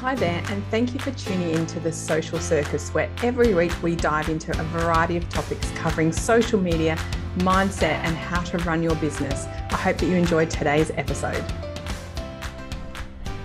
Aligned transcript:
Hi 0.00 0.14
there, 0.14 0.42
and 0.48 0.64
thank 0.70 0.94
you 0.94 0.98
for 0.98 1.10
tuning 1.10 1.50
in 1.50 1.66
to 1.66 1.78
the 1.78 1.92
Social 1.92 2.38
Circus, 2.38 2.88
where 2.94 3.10
every 3.22 3.52
week 3.52 3.70
we 3.82 3.94
dive 3.94 4.30
into 4.30 4.50
a 4.58 4.64
variety 4.64 5.18
of 5.18 5.28
topics 5.28 5.70
covering 5.72 6.10
social 6.10 6.58
media, 6.58 6.96
mindset, 7.36 8.00
and 8.02 8.16
how 8.16 8.40
to 8.44 8.56
run 8.60 8.82
your 8.82 8.94
business. 8.94 9.44
I 9.44 9.76
hope 9.76 9.98
that 9.98 10.06
you 10.06 10.14
enjoyed 10.14 10.48
today's 10.48 10.90
episode. 10.92 11.44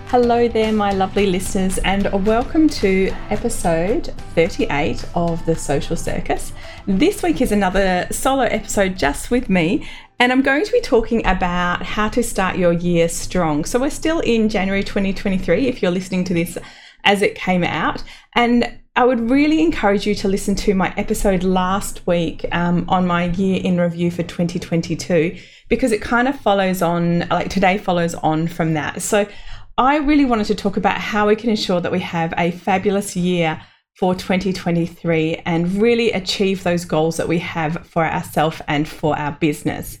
Hello 0.06 0.48
there, 0.48 0.72
my 0.72 0.92
lovely 0.92 1.26
listeners, 1.26 1.76
and 1.84 2.10
welcome 2.24 2.70
to 2.70 3.12
episode 3.28 4.14
38 4.34 5.04
of 5.14 5.44
the 5.44 5.54
Social 5.54 5.94
Circus. 5.94 6.54
This 6.86 7.22
week 7.22 7.42
is 7.42 7.52
another 7.52 8.06
solo 8.10 8.44
episode 8.44 8.96
just 8.96 9.30
with 9.30 9.50
me, 9.50 9.86
and 10.18 10.32
I'm 10.32 10.42
going 10.42 10.64
to 10.64 10.72
be 10.72 10.80
talking 10.80 11.26
about 11.26 11.82
how 11.82 12.08
to 12.08 12.22
start 12.22 12.56
your 12.56 12.72
year 12.72 13.08
strong. 13.08 13.64
So, 13.64 13.78
we're 13.78 13.90
still 13.90 14.20
in 14.20 14.48
January 14.48 14.82
2023 14.82 15.66
if 15.66 15.82
you're 15.82 15.90
listening 15.90 16.24
to 16.24 16.34
this 16.34 16.56
as 17.04 17.20
it 17.20 17.34
came 17.34 17.62
out. 17.62 18.02
And 18.34 18.78
I 18.96 19.04
would 19.04 19.30
really 19.30 19.62
encourage 19.62 20.06
you 20.06 20.14
to 20.16 20.28
listen 20.28 20.54
to 20.56 20.74
my 20.74 20.94
episode 20.96 21.42
last 21.42 22.06
week 22.06 22.46
um, 22.52 22.86
on 22.88 23.06
my 23.06 23.26
year 23.26 23.60
in 23.62 23.78
review 23.78 24.10
for 24.10 24.22
2022 24.22 25.38
because 25.68 25.92
it 25.92 26.00
kind 26.00 26.28
of 26.28 26.40
follows 26.40 26.80
on, 26.80 27.28
like 27.28 27.50
today 27.50 27.76
follows 27.76 28.14
on 28.14 28.48
from 28.48 28.72
that. 28.72 29.02
So, 29.02 29.26
I 29.76 29.98
really 29.98 30.24
wanted 30.24 30.46
to 30.46 30.54
talk 30.54 30.78
about 30.78 30.98
how 30.98 31.28
we 31.28 31.36
can 31.36 31.50
ensure 31.50 31.82
that 31.82 31.92
we 31.92 32.00
have 32.00 32.32
a 32.38 32.52
fabulous 32.52 33.14
year 33.14 33.60
for 33.98 34.14
2023 34.14 35.42
and 35.44 35.74
really 35.74 36.10
achieve 36.12 36.62
those 36.62 36.86
goals 36.86 37.18
that 37.18 37.28
we 37.28 37.38
have 37.40 37.86
for 37.86 38.04
ourselves 38.04 38.62
and 38.66 38.88
for 38.88 39.18
our 39.18 39.32
business. 39.32 39.98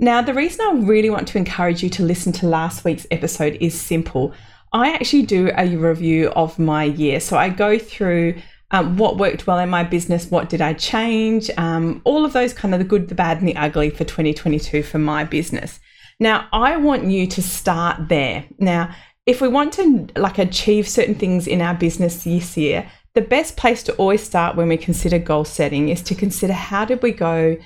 Now, 0.00 0.22
the 0.22 0.34
reason 0.34 0.60
I 0.64 0.72
really 0.86 1.10
want 1.10 1.26
to 1.28 1.38
encourage 1.38 1.82
you 1.82 1.90
to 1.90 2.04
listen 2.04 2.32
to 2.34 2.46
last 2.46 2.84
week's 2.84 3.06
episode 3.10 3.58
is 3.60 3.78
simple. 3.78 4.32
I 4.72 4.92
actually 4.92 5.22
do 5.22 5.50
a 5.56 5.74
review 5.74 6.28
of 6.30 6.56
my 6.56 6.84
year. 6.84 7.18
So 7.18 7.36
I 7.36 7.48
go 7.48 7.80
through 7.80 8.36
um, 8.70 8.96
what 8.96 9.16
worked 9.16 9.48
well 9.48 9.58
in 9.58 9.70
my 9.70 9.82
business, 9.82 10.30
what 10.30 10.50
did 10.50 10.60
I 10.60 10.74
change, 10.74 11.50
um, 11.56 12.00
all 12.04 12.24
of 12.24 12.32
those 12.32 12.52
kind 12.52 12.74
of 12.74 12.78
the 12.78 12.84
good, 12.84 13.08
the 13.08 13.16
bad, 13.16 13.38
and 13.38 13.48
the 13.48 13.56
ugly 13.56 13.90
for 13.90 14.04
2022 14.04 14.84
for 14.84 14.98
my 14.98 15.24
business. 15.24 15.80
Now, 16.20 16.48
I 16.52 16.76
want 16.76 17.04
you 17.04 17.26
to 17.26 17.42
start 17.42 18.08
there. 18.08 18.44
Now, 18.58 18.94
if 19.26 19.40
we 19.40 19.48
want 19.48 19.72
to 19.74 20.06
like 20.16 20.38
achieve 20.38 20.88
certain 20.88 21.16
things 21.16 21.48
in 21.48 21.60
our 21.60 21.74
business 21.74 22.22
this 22.22 22.56
year, 22.56 22.88
the 23.14 23.20
best 23.22 23.56
place 23.56 23.82
to 23.84 23.94
always 23.94 24.22
start 24.22 24.54
when 24.54 24.68
we 24.68 24.76
consider 24.76 25.18
goal 25.18 25.44
setting 25.44 25.88
is 25.88 26.02
to 26.02 26.14
consider 26.14 26.52
how 26.52 26.84
did 26.84 27.02
we 27.02 27.10
go 27.10 27.56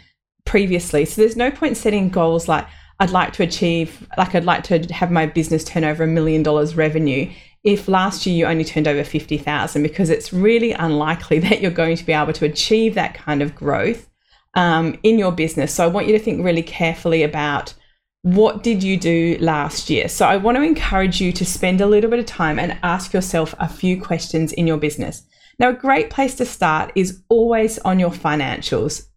previously. 0.44 1.04
So 1.04 1.20
there's 1.20 1.36
no 1.36 1.50
point 1.50 1.76
setting 1.76 2.08
goals 2.08 2.48
like 2.48 2.66
I'd 3.00 3.10
like 3.10 3.32
to 3.34 3.42
achieve, 3.42 4.06
like 4.16 4.34
I'd 4.34 4.44
like 4.44 4.64
to 4.64 4.78
have 4.92 5.10
my 5.10 5.26
business 5.26 5.64
turn 5.64 5.84
over 5.84 6.04
a 6.04 6.06
million 6.06 6.42
dollars 6.42 6.76
revenue 6.76 7.30
if 7.64 7.88
last 7.88 8.26
year 8.26 8.34
you 8.34 8.46
only 8.46 8.64
turned 8.64 8.88
over 8.88 9.04
50,000 9.04 9.82
because 9.82 10.10
it's 10.10 10.32
really 10.32 10.72
unlikely 10.72 11.38
that 11.40 11.60
you're 11.60 11.70
going 11.70 11.96
to 11.96 12.04
be 12.04 12.12
able 12.12 12.32
to 12.32 12.44
achieve 12.44 12.94
that 12.94 13.14
kind 13.14 13.42
of 13.42 13.54
growth 13.54 14.08
um, 14.54 14.98
in 15.02 15.18
your 15.18 15.32
business. 15.32 15.74
So 15.74 15.84
I 15.84 15.88
want 15.88 16.06
you 16.06 16.12
to 16.12 16.18
think 16.18 16.44
really 16.44 16.62
carefully 16.62 17.22
about 17.22 17.74
what 18.22 18.62
did 18.62 18.82
you 18.82 18.96
do 18.96 19.36
last 19.40 19.90
year? 19.90 20.08
So 20.08 20.27
I 20.27 20.36
want 20.36 20.56
to 20.56 20.62
encourage 20.62 21.20
you 21.20 21.32
to 21.32 21.44
spend 21.44 21.80
a 21.80 21.86
little 21.86 22.10
bit 22.10 22.20
of 22.20 22.27
time 22.27 22.58
and 22.58 22.78
ask 22.82 23.12
yourself 23.12 23.54
a 23.58 23.68
few 23.68 24.00
questions 24.00 24.52
in 24.52 24.66
your 24.66 24.77
business. 24.77 25.22
Now, 25.58 25.70
a 25.70 25.74
great 25.74 26.10
place 26.10 26.34
to 26.36 26.46
start 26.46 26.92
is 26.94 27.22
always 27.28 27.78
on 27.80 27.98
your 27.98 28.10
financials. 28.10 29.08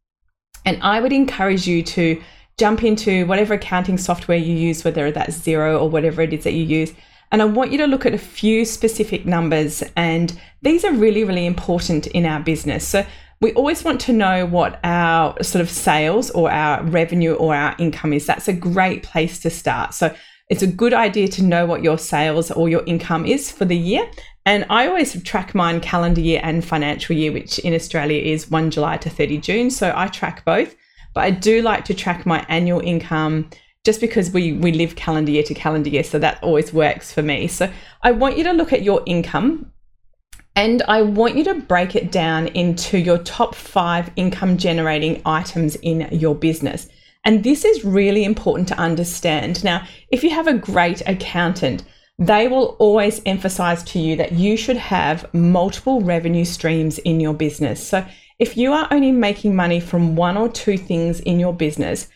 And 0.65 0.81
I 0.81 0.99
would 0.99 1.13
encourage 1.13 1.67
you 1.67 1.83
to 1.83 2.21
jump 2.57 2.83
into 2.83 3.25
whatever 3.25 3.53
accounting 3.53 3.97
software 3.97 4.37
you 4.37 4.55
use, 4.55 4.83
whether 4.83 5.11
that's 5.11 5.37
Xero 5.37 5.79
or 5.79 5.89
whatever 5.89 6.21
it 6.21 6.33
is 6.33 6.43
that 6.43 6.53
you 6.53 6.63
use. 6.63 6.93
And 7.31 7.41
I 7.41 7.45
want 7.45 7.71
you 7.71 7.77
to 7.79 7.87
look 7.87 8.05
at 8.05 8.13
a 8.13 8.19
few 8.19 8.65
specific 8.65 9.25
numbers, 9.25 9.83
and 9.95 10.39
these 10.61 10.85
are 10.85 10.93
really, 10.93 11.23
really 11.23 11.45
important 11.45 12.07
in 12.07 12.25
our 12.25 12.39
business. 12.39 12.87
So, 12.87 13.05
we 13.41 13.51
always 13.53 13.83
want 13.83 13.99
to 14.01 14.13
know 14.13 14.45
what 14.45 14.79
our 14.85 15.41
sort 15.43 15.61
of 15.61 15.69
sales 15.69 16.29
or 16.29 16.49
our 16.49 16.81
revenue 16.83 17.33
or 17.33 17.53
our 17.53 17.75
income 17.77 18.13
is. 18.13 18.25
That's 18.25 18.47
a 18.47 18.53
great 18.53 19.03
place 19.03 19.39
to 19.39 19.49
start. 19.49 19.93
So, 19.93 20.15
it's 20.49 20.61
a 20.61 20.67
good 20.67 20.93
idea 20.93 21.27
to 21.27 21.43
know 21.43 21.65
what 21.65 21.83
your 21.83 21.97
sales 21.97 22.51
or 22.51 22.69
your 22.69 22.83
income 22.85 23.25
is 23.25 23.51
for 23.51 23.65
the 23.65 23.77
year. 23.77 24.09
And 24.45 24.65
I 24.69 24.87
always 24.87 25.21
track 25.23 25.55
mine 25.55 25.81
calendar 25.81 26.21
year 26.21 26.39
and 26.43 26.63
financial 26.63 27.15
year, 27.15 27.31
which 27.31 27.57
in 27.59 27.73
Australia 27.73 28.21
is 28.21 28.51
1 28.51 28.69
July 28.71 28.97
to 28.97 29.09
30 29.09 29.39
June. 29.39 29.71
So 29.71 29.91
I 29.95 30.07
track 30.07 30.45
both. 30.45 30.75
But 31.15 31.23
I 31.23 31.31
do 31.31 31.61
like 31.61 31.85
to 31.85 31.93
track 31.93 32.25
my 32.25 32.45
annual 32.47 32.81
income 32.81 33.49
just 33.85 34.01
because 34.01 34.31
we, 34.31 34.53
we 34.53 34.71
live 34.71 34.95
calendar 34.95 35.31
year 35.31 35.43
to 35.43 35.53
calendar 35.53 35.89
year. 35.89 36.03
So 36.03 36.19
that 36.19 36.43
always 36.43 36.73
works 36.73 37.11
for 37.11 37.23
me. 37.23 37.47
So 37.47 37.71
I 38.03 38.11
want 38.11 38.37
you 38.37 38.43
to 38.43 38.51
look 38.51 38.73
at 38.73 38.83
your 38.83 39.01
income 39.05 39.71
and 40.55 40.83
I 40.87 41.01
want 41.01 41.35
you 41.35 41.43
to 41.45 41.55
break 41.55 41.95
it 41.95 42.11
down 42.11 42.47
into 42.47 42.97
your 42.97 43.17
top 43.17 43.55
five 43.55 44.11
income 44.15 44.57
generating 44.57 45.21
items 45.25 45.75
in 45.77 46.07
your 46.11 46.35
business. 46.35 46.87
And 47.25 47.43
this 47.43 47.65
is 47.65 47.83
really 47.83 48.23
important 48.23 48.67
to 48.69 48.77
understand. 48.77 49.63
Now, 49.63 49.85
if 50.09 50.23
you 50.23 50.29
have 50.29 50.47
a 50.47 50.53
great 50.53 51.01
accountant, 51.07 51.83
they 52.17 52.47
will 52.47 52.77
always 52.79 53.21
emphasize 53.25 53.83
to 53.83 53.99
you 53.99 54.15
that 54.15 54.31
you 54.31 54.55
should 54.55 54.77
have 54.77 55.33
multiple 55.33 56.01
revenue 56.01 56.45
streams 56.45 56.99
in 56.99 57.19
your 57.19 57.33
business. 57.33 57.85
So, 57.85 58.05
if 58.37 58.55
you 58.55 58.73
are 58.73 58.87
only 58.91 59.11
making 59.11 59.55
money 59.55 59.79
from 59.79 60.15
one 60.15 60.37
or 60.37 60.49
two 60.49 60.77
things 60.77 61.19
in 61.21 61.39
your 61.39 61.53
business, 61.53 62.09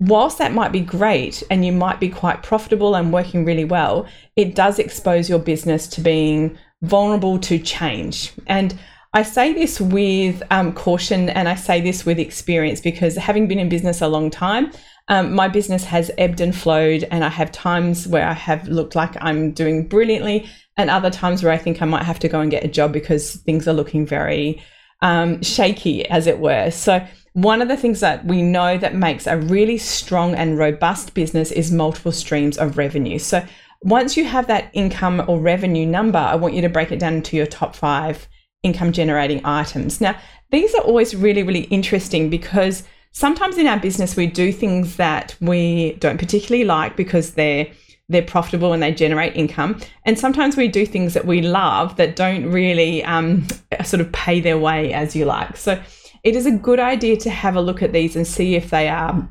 whilst 0.00 0.38
that 0.38 0.52
might 0.52 0.72
be 0.72 0.80
great 0.80 1.42
and 1.50 1.64
you 1.64 1.72
might 1.72 2.00
be 2.00 2.08
quite 2.08 2.42
profitable 2.42 2.94
and 2.94 3.12
working 3.12 3.44
really 3.44 3.64
well, 3.64 4.06
it 4.36 4.54
does 4.54 4.78
expose 4.78 5.28
your 5.28 5.38
business 5.38 5.86
to 5.88 6.00
being 6.00 6.56
vulnerable 6.82 7.38
to 7.38 7.58
change. 7.58 8.32
And 8.46 8.78
I 9.12 9.22
say 9.22 9.52
this 9.52 9.80
with 9.80 10.42
um, 10.50 10.72
caution 10.72 11.28
and 11.30 11.48
I 11.48 11.54
say 11.54 11.80
this 11.80 12.04
with 12.04 12.18
experience 12.18 12.80
because 12.80 13.16
having 13.16 13.48
been 13.48 13.58
in 13.58 13.68
business 13.68 14.00
a 14.02 14.08
long 14.08 14.30
time, 14.30 14.72
um, 15.08 15.34
my 15.34 15.48
business 15.48 15.84
has 15.84 16.10
ebbed 16.18 16.40
and 16.40 16.54
flowed, 16.54 17.06
and 17.10 17.24
I 17.24 17.28
have 17.28 17.52
times 17.52 18.08
where 18.08 18.26
I 18.26 18.32
have 18.32 18.66
looked 18.66 18.96
like 18.96 19.16
I'm 19.22 19.52
doing 19.52 19.86
brilliantly, 19.86 20.48
and 20.76 20.90
other 20.90 21.10
times 21.10 21.42
where 21.42 21.52
I 21.52 21.58
think 21.58 21.80
I 21.80 21.86
might 21.86 22.02
have 22.02 22.18
to 22.20 22.28
go 22.28 22.40
and 22.40 22.50
get 22.50 22.64
a 22.64 22.68
job 22.68 22.92
because 22.92 23.36
things 23.36 23.68
are 23.68 23.72
looking 23.72 24.04
very 24.04 24.60
um, 25.02 25.42
shaky, 25.42 26.08
as 26.08 26.26
it 26.26 26.40
were. 26.40 26.70
So, 26.70 27.06
one 27.34 27.62
of 27.62 27.68
the 27.68 27.76
things 27.76 28.00
that 28.00 28.24
we 28.24 28.42
know 28.42 28.78
that 28.78 28.94
makes 28.94 29.26
a 29.26 29.38
really 29.38 29.78
strong 29.78 30.34
and 30.34 30.58
robust 30.58 31.14
business 31.14 31.52
is 31.52 31.70
multiple 31.70 32.12
streams 32.12 32.58
of 32.58 32.76
revenue. 32.76 33.20
So, 33.20 33.46
once 33.82 34.16
you 34.16 34.24
have 34.24 34.48
that 34.48 34.70
income 34.72 35.24
or 35.28 35.38
revenue 35.38 35.86
number, 35.86 36.18
I 36.18 36.34
want 36.34 36.54
you 36.54 36.62
to 36.62 36.68
break 36.68 36.90
it 36.90 36.98
down 36.98 37.14
into 37.14 37.36
your 37.36 37.46
top 37.46 37.76
five 37.76 38.26
income 38.62 38.92
generating 38.92 39.40
items. 39.44 40.00
Now, 40.00 40.18
these 40.50 40.74
are 40.74 40.82
always 40.82 41.14
really, 41.14 41.42
really 41.42 41.64
interesting 41.64 42.30
because 42.30 42.82
sometimes 43.16 43.56
in 43.56 43.66
our 43.66 43.80
business 43.80 44.14
we 44.14 44.26
do 44.26 44.52
things 44.52 44.96
that 44.96 45.34
we 45.40 45.94
don't 45.94 46.18
particularly 46.18 46.64
like 46.64 46.96
because 46.96 47.32
they're 47.32 47.66
they're 48.08 48.22
profitable 48.22 48.74
and 48.74 48.82
they 48.82 48.92
generate 48.92 49.34
income 49.34 49.80
and 50.04 50.18
sometimes 50.18 50.54
we 50.54 50.68
do 50.68 50.84
things 50.84 51.14
that 51.14 51.24
we 51.24 51.40
love 51.40 51.96
that 51.96 52.14
don't 52.14 52.44
really 52.52 53.02
um, 53.04 53.46
sort 53.84 54.02
of 54.02 54.12
pay 54.12 54.38
their 54.38 54.58
way 54.58 54.92
as 54.92 55.16
you 55.16 55.24
like 55.24 55.56
so 55.56 55.82
it 56.24 56.36
is 56.36 56.44
a 56.44 56.50
good 56.50 56.78
idea 56.78 57.16
to 57.16 57.30
have 57.30 57.56
a 57.56 57.60
look 57.60 57.82
at 57.82 57.92
these 57.92 58.16
and 58.16 58.26
see 58.26 58.54
if 58.54 58.68
they 58.68 58.86
are 58.86 59.26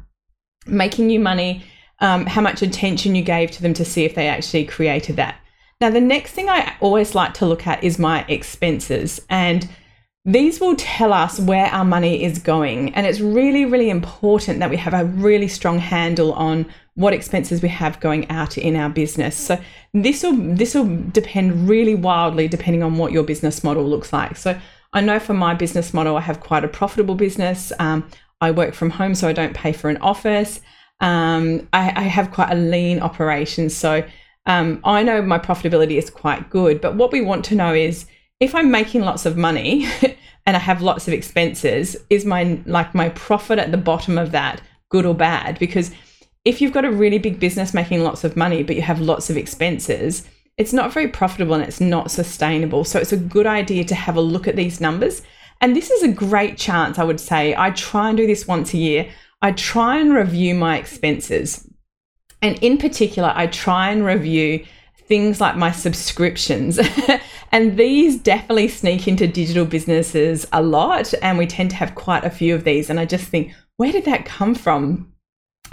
making 0.65 1.11
you 1.11 1.19
money 1.19 1.63
um, 1.99 2.25
how 2.25 2.41
much 2.41 2.63
attention 2.63 3.13
you 3.13 3.23
gave 3.23 3.51
to 3.51 3.61
them 3.61 3.73
to 3.75 3.85
see 3.85 4.03
if 4.03 4.15
they 4.15 4.27
actually 4.27 4.65
created 4.65 5.15
that 5.15 5.39
now 5.81 5.89
the 5.89 6.01
next 6.01 6.31
thing 6.31 6.49
i 6.49 6.75
always 6.79 7.15
like 7.15 7.33
to 7.33 7.45
look 7.45 7.65
at 7.67 7.83
is 7.83 7.99
my 7.99 8.25
expenses 8.27 9.21
and 9.29 9.69
these 10.25 10.59
will 10.59 10.75
tell 10.75 11.13
us 11.13 11.39
where 11.39 11.67
our 11.67 11.85
money 11.85 12.23
is 12.23 12.39
going. 12.39 12.93
And 12.95 13.05
it's 13.05 13.19
really, 13.19 13.63
really 13.63 13.91
important 13.91 14.59
that 14.59 14.71
we 14.71 14.77
have 14.77 14.95
a 14.95 15.05
really 15.05 15.47
strong 15.47 15.77
handle 15.77 16.33
on 16.33 16.65
what 16.95 17.13
expenses 17.13 17.61
we 17.61 17.69
have 17.69 17.99
going 17.99 18.27
out 18.31 18.57
in 18.57 18.75
our 18.75 18.89
business. 18.89 19.37
So 19.37 19.59
this 19.93 20.23
will 20.23 20.35
this 20.35 20.73
will 20.73 20.99
depend 21.11 21.69
really 21.69 21.93
wildly 21.93 22.47
depending 22.47 22.81
on 22.81 22.97
what 22.97 23.11
your 23.11 23.23
business 23.23 23.63
model 23.63 23.87
looks 23.87 24.11
like. 24.11 24.35
So 24.35 24.59
I 24.93 25.01
know 25.01 25.19
for 25.19 25.33
my 25.35 25.53
business 25.53 25.93
model, 25.93 26.17
I 26.17 26.21
have 26.21 26.39
quite 26.39 26.63
a 26.63 26.69
profitable 26.69 27.15
business. 27.15 27.71
Um, 27.77 28.09
I 28.41 28.49
work 28.51 28.73
from 28.73 28.89
home, 28.89 29.13
so 29.13 29.27
I 29.27 29.33
don't 29.33 29.53
pay 29.53 29.73
for 29.73 29.89
an 29.89 29.97
office. 29.97 30.59
Um, 31.01 31.67
I, 31.73 31.91
I, 31.95 32.03
have 32.03 32.31
quite 32.31 32.51
a 32.51 32.55
lean 32.55 33.01
operation, 33.01 33.69
so 33.69 34.01
um, 34.45 34.79
I 34.83 35.03
know 35.03 35.21
my 35.21 35.39
profitability 35.39 35.97
is 35.97 36.09
quite 36.09 36.49
good. 36.49 36.81
But 36.81 36.95
what 36.95 37.11
we 37.11 37.21
want 37.21 37.45
to 37.45 37.55
know 37.55 37.73
is 37.73 38.05
if 38.39 38.53
I'm 38.53 38.71
making 38.71 39.01
lots 39.01 39.25
of 39.25 39.37
money 39.37 39.87
and 40.45 40.55
I 40.55 40.59
have 40.59 40.81
lots 40.81 41.07
of 41.07 41.13
expenses, 41.13 41.97
is 42.09 42.25
my 42.25 42.59
like 42.65 42.93
my 42.93 43.09
profit 43.09 43.59
at 43.59 43.71
the 43.71 43.77
bottom 43.77 44.17
of 44.17 44.31
that 44.31 44.61
good 44.89 45.05
or 45.05 45.15
bad? 45.15 45.57
Because 45.59 45.91
if 46.43 46.61
you've 46.61 46.73
got 46.73 46.85
a 46.85 46.91
really 46.91 47.17
big 47.17 47.39
business 47.39 47.73
making 47.73 48.03
lots 48.03 48.23
of 48.23 48.37
money, 48.37 48.61
but 48.61 48.75
you 48.75 48.83
have 48.83 49.01
lots 49.01 49.29
of 49.29 49.37
expenses, 49.37 50.27
it's 50.57 50.73
not 50.73 50.93
very 50.93 51.07
profitable 51.07 51.55
and 51.55 51.63
it's 51.63 51.81
not 51.81 52.11
sustainable. 52.11 52.83
So 52.83 52.99
it's 52.99 53.11
a 53.11 53.17
good 53.17 53.47
idea 53.47 53.83
to 53.85 53.95
have 53.95 54.15
a 54.15 54.21
look 54.21 54.47
at 54.47 54.55
these 54.55 54.79
numbers. 54.79 55.23
And 55.59 55.75
this 55.75 55.89
is 55.89 56.03
a 56.03 56.07
great 56.07 56.57
chance, 56.57 56.99
I 56.99 57.03
would 57.03 57.19
say. 57.19 57.55
I 57.57 57.71
try 57.71 58.09
and 58.09 58.17
do 58.17 58.27
this 58.27 58.47
once 58.47 58.73
a 58.73 58.77
year. 58.77 59.09
I 59.41 59.53
try 59.53 59.97
and 59.97 60.13
review 60.13 60.53
my 60.53 60.77
expenses. 60.77 61.67
And 62.45 62.59
in 62.61 62.77
particular, 62.77 63.33
I 63.35 63.47
try 63.47 63.89
and 63.89 64.05
review 64.05 64.63
things 65.07 65.41
like 65.41 65.57
my 65.57 65.71
subscriptions. 65.71 66.79
and 67.51 67.75
these 67.75 68.19
definitely 68.19 68.67
sneak 68.67 69.07
into 69.07 69.25
digital 69.25 69.65
businesses 69.65 70.45
a 70.53 70.61
lot. 70.61 71.11
And 71.23 71.39
we 71.39 71.47
tend 71.47 71.71
to 71.71 71.75
have 71.77 71.95
quite 71.95 72.23
a 72.23 72.29
few 72.29 72.53
of 72.53 72.63
these. 72.63 72.91
And 72.91 72.99
I 72.99 73.05
just 73.05 73.25
think, 73.25 73.51
where 73.77 73.91
did 73.91 74.05
that 74.05 74.25
come 74.25 74.53
from? 74.53 75.11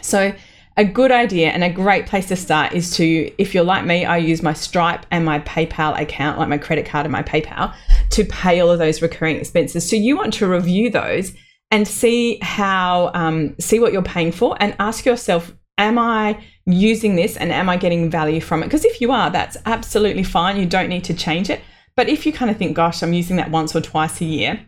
So, 0.01 0.33
a 0.79 0.85
good 0.87 1.13
idea 1.13 1.51
and 1.51 1.63
a 1.63 1.69
great 1.69 2.07
place 2.07 2.29
to 2.29 2.37
start 2.37 2.73
is 2.73 2.97
to, 2.97 3.31
if 3.37 3.53
you're 3.53 3.65
like 3.65 3.85
me, 3.85 4.07
I 4.07 4.17
use 4.17 4.43
my 4.43 4.55
Stripe 4.55 5.05
and 5.11 5.27
my 5.27 5.41
PayPal 5.41 6.01
account, 6.01 6.39
like 6.39 6.49
my 6.49 6.57
credit 6.57 6.87
card 6.87 7.05
and 7.05 7.13
my 7.13 7.23
PayPal, 7.23 7.75
to 8.13 8.25
pay 8.25 8.61
all 8.61 8.71
of 8.71 8.79
those 8.79 9.03
recurring 9.03 9.37
expenses. 9.37 9.87
So 9.87 9.97
you 9.97 10.17
want 10.17 10.33
to 10.35 10.49
review 10.49 10.89
those 10.89 11.35
and 11.71 11.87
see 11.87 12.39
how, 12.41 13.11
um, 13.13 13.55
see 13.61 13.79
what 13.79 13.93
you're 13.93 14.01
paying 14.01 14.33
for 14.33 14.57
and 14.59 14.75
ask 14.79 15.05
yourself, 15.05 15.55
am 15.77 15.99
I 15.99 16.43
using 16.67 17.17
this 17.17 17.37
and 17.37 17.53
am 17.53 17.69
I 17.69 17.77
getting 17.77 18.11
value 18.11 18.41
from 18.41 18.63
it? 18.63 18.67
Because 18.67 18.85
if 18.85 19.01
you 19.01 19.13
are, 19.13 19.31
that's 19.31 19.57
absolutely 19.67 20.23
fine. 20.23 20.57
You 20.57 20.67
don't 20.67 20.89
need 20.89 21.05
to 21.05 21.15
change 21.15 21.51
it. 21.51 21.61
But 21.97 22.09
if 22.09 22.25
you 22.25 22.33
kind 22.33 22.51
of 22.51 22.57
think, 22.57 22.77
gosh, 22.77 23.03
I'm 23.03 23.13
using 23.13 23.37
that 23.37 23.51
once 23.51 23.75
or 23.77 23.81
twice 23.81 24.21
a 24.21 24.25
year, 24.25 24.67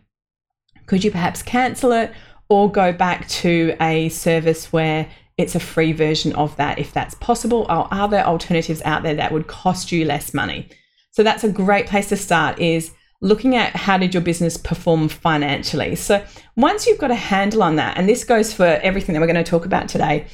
could 0.85 1.03
you 1.03 1.11
perhaps 1.11 1.41
cancel 1.41 1.91
it 1.91 2.11
or 2.49 2.71
go 2.71 2.91
back 2.91 3.27
to 3.27 3.75
a 3.81 4.09
service 4.09 4.71
where 4.71 5.09
it's 5.37 5.55
a 5.55 5.59
free 5.59 5.91
version 5.91 6.33
of 6.33 6.55
that 6.57 6.79
if 6.79 6.93
that's 6.93 7.15
possible? 7.15 7.65
Or 7.69 7.91
are 7.93 8.07
there 8.07 8.25
alternatives 8.25 8.81
out 8.83 9.03
there 9.03 9.15
that 9.15 9.31
would 9.31 9.47
cost 9.47 9.91
you 9.91 10.05
less 10.05 10.33
money? 10.33 10.69
So 11.11 11.23
that's 11.23 11.43
a 11.43 11.51
great 11.51 11.87
place 11.87 12.09
to 12.09 12.17
start 12.17 12.59
is 12.59 12.91
looking 13.21 13.55
at 13.55 13.75
how 13.75 13.97
did 13.97 14.13
your 14.13 14.21
business 14.21 14.57
perform 14.57 15.07
financially. 15.07 15.95
So 15.95 16.23
once 16.55 16.85
you've 16.85 16.99
got 16.99 17.11
a 17.11 17.15
handle 17.15 17.63
on 17.63 17.77
that, 17.77 17.97
and 17.97 18.07
this 18.07 18.23
goes 18.23 18.53
for 18.53 18.65
everything 18.65 19.13
that 19.13 19.19
we're 19.19 19.31
going 19.31 19.43
to 19.43 19.49
talk 19.49 19.65
about 19.65 19.89
today, 19.89 20.27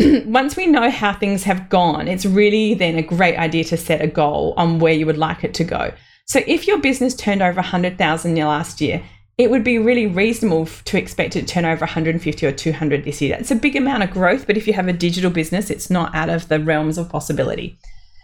once 0.26 0.56
we 0.56 0.66
know 0.66 0.90
how 0.90 1.12
things 1.12 1.44
have 1.44 1.68
gone, 1.68 2.08
it's 2.08 2.26
really 2.26 2.74
then 2.74 2.96
a 2.96 3.02
great 3.02 3.36
idea 3.36 3.64
to 3.64 3.76
set 3.76 4.00
a 4.00 4.06
goal 4.06 4.54
on 4.56 4.78
where 4.78 4.94
you 4.94 5.06
would 5.06 5.18
like 5.18 5.44
it 5.44 5.54
to 5.54 5.64
go. 5.64 5.92
So 6.26 6.40
if 6.46 6.66
your 6.66 6.78
business 6.78 7.14
turned 7.14 7.42
over 7.42 7.56
100,000 7.56 8.36
last 8.36 8.80
year, 8.80 9.02
it 9.36 9.50
would 9.50 9.64
be 9.64 9.78
really 9.78 10.06
reasonable 10.06 10.66
to 10.66 10.98
expect 10.98 11.34
it 11.34 11.40
to 11.40 11.46
turn 11.46 11.64
over 11.64 11.80
150 11.80 12.46
or 12.46 12.52
200 12.52 13.04
this 13.04 13.20
year. 13.20 13.36
That's 13.36 13.50
a 13.50 13.56
big 13.56 13.74
amount 13.74 14.02
of 14.02 14.10
growth, 14.10 14.46
but 14.46 14.56
if 14.56 14.66
you 14.66 14.74
have 14.74 14.86
a 14.86 14.92
digital 14.92 15.30
business, 15.30 15.70
it's 15.70 15.90
not 15.90 16.14
out 16.14 16.28
of 16.28 16.48
the 16.48 16.60
realms 16.60 16.98
of 16.98 17.08
possibility. 17.08 17.78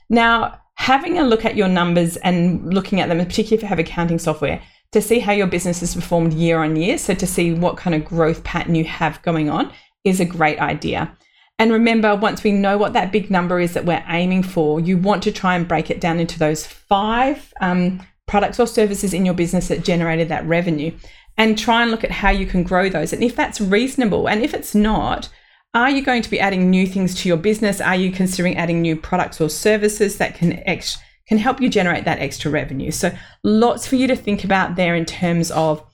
Now, 0.08 0.60
having 0.74 1.18
a 1.18 1.24
look 1.24 1.44
at 1.44 1.56
your 1.56 1.68
numbers 1.68 2.16
and 2.18 2.72
looking 2.72 3.00
at 3.00 3.08
them, 3.08 3.18
particularly 3.18 3.56
if 3.56 3.62
you 3.62 3.68
have 3.68 3.78
accounting 3.78 4.18
software, 4.18 4.62
to 4.92 5.00
see 5.00 5.18
how 5.18 5.32
your 5.32 5.46
business 5.46 5.80
has 5.80 5.94
performed 5.94 6.32
year 6.32 6.62
on 6.62 6.76
year, 6.76 6.98
so 6.98 7.14
to 7.14 7.26
see 7.26 7.52
what 7.52 7.76
kind 7.76 7.96
of 7.96 8.04
growth 8.04 8.44
pattern 8.44 8.74
you 8.74 8.84
have 8.84 9.20
going 9.22 9.50
on, 9.50 9.72
is 10.04 10.20
a 10.20 10.24
great 10.24 10.60
idea. 10.60 11.16
And 11.58 11.72
remember, 11.72 12.14
once 12.14 12.44
we 12.44 12.52
know 12.52 12.76
what 12.76 12.92
that 12.92 13.12
big 13.12 13.30
number 13.30 13.58
is 13.58 13.72
that 13.74 13.86
we're 13.86 14.04
aiming 14.08 14.42
for, 14.42 14.78
you 14.78 14.98
want 14.98 15.22
to 15.22 15.32
try 15.32 15.56
and 15.56 15.66
break 15.66 15.90
it 15.90 16.00
down 16.00 16.20
into 16.20 16.38
those 16.38 16.66
five 16.66 17.52
um, 17.60 18.02
products 18.26 18.60
or 18.60 18.66
services 18.66 19.14
in 19.14 19.24
your 19.24 19.34
business 19.34 19.68
that 19.68 19.84
generated 19.84 20.28
that 20.28 20.46
revenue 20.46 20.92
and 21.38 21.58
try 21.58 21.82
and 21.82 21.90
look 21.90 22.04
at 22.04 22.10
how 22.10 22.30
you 22.30 22.46
can 22.46 22.62
grow 22.62 22.88
those. 22.88 23.12
And 23.12 23.22
if 23.22 23.34
that's 23.36 23.60
reasonable, 23.60 24.28
and 24.28 24.42
if 24.42 24.52
it's 24.52 24.74
not, 24.74 25.30
are 25.74 25.90
you 25.90 26.02
going 26.02 26.22
to 26.22 26.30
be 26.30 26.40
adding 26.40 26.70
new 26.70 26.86
things 26.86 27.14
to 27.16 27.28
your 27.28 27.36
business? 27.36 27.80
Are 27.80 27.96
you 27.96 28.10
considering 28.10 28.56
adding 28.56 28.80
new 28.80 28.96
products 28.96 29.40
or 29.40 29.50
services 29.50 30.18
that 30.18 30.34
can 30.34 30.62
ex- 30.66 30.98
can 31.28 31.38
help 31.38 31.60
you 31.60 31.68
generate 31.68 32.04
that 32.04 32.18
extra 32.18 32.50
revenue? 32.50 32.90
So 32.90 33.12
lots 33.42 33.86
for 33.86 33.96
you 33.96 34.06
to 34.08 34.16
think 34.16 34.44
about 34.44 34.76
there 34.76 34.94
in 34.94 35.04
terms 35.04 35.50
of 35.50 35.84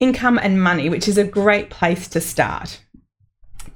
income 0.00 0.38
and 0.38 0.62
money, 0.62 0.88
which 0.88 1.08
is 1.08 1.18
a 1.18 1.24
great 1.24 1.70
place 1.70 2.08
to 2.08 2.20
start. 2.20 2.80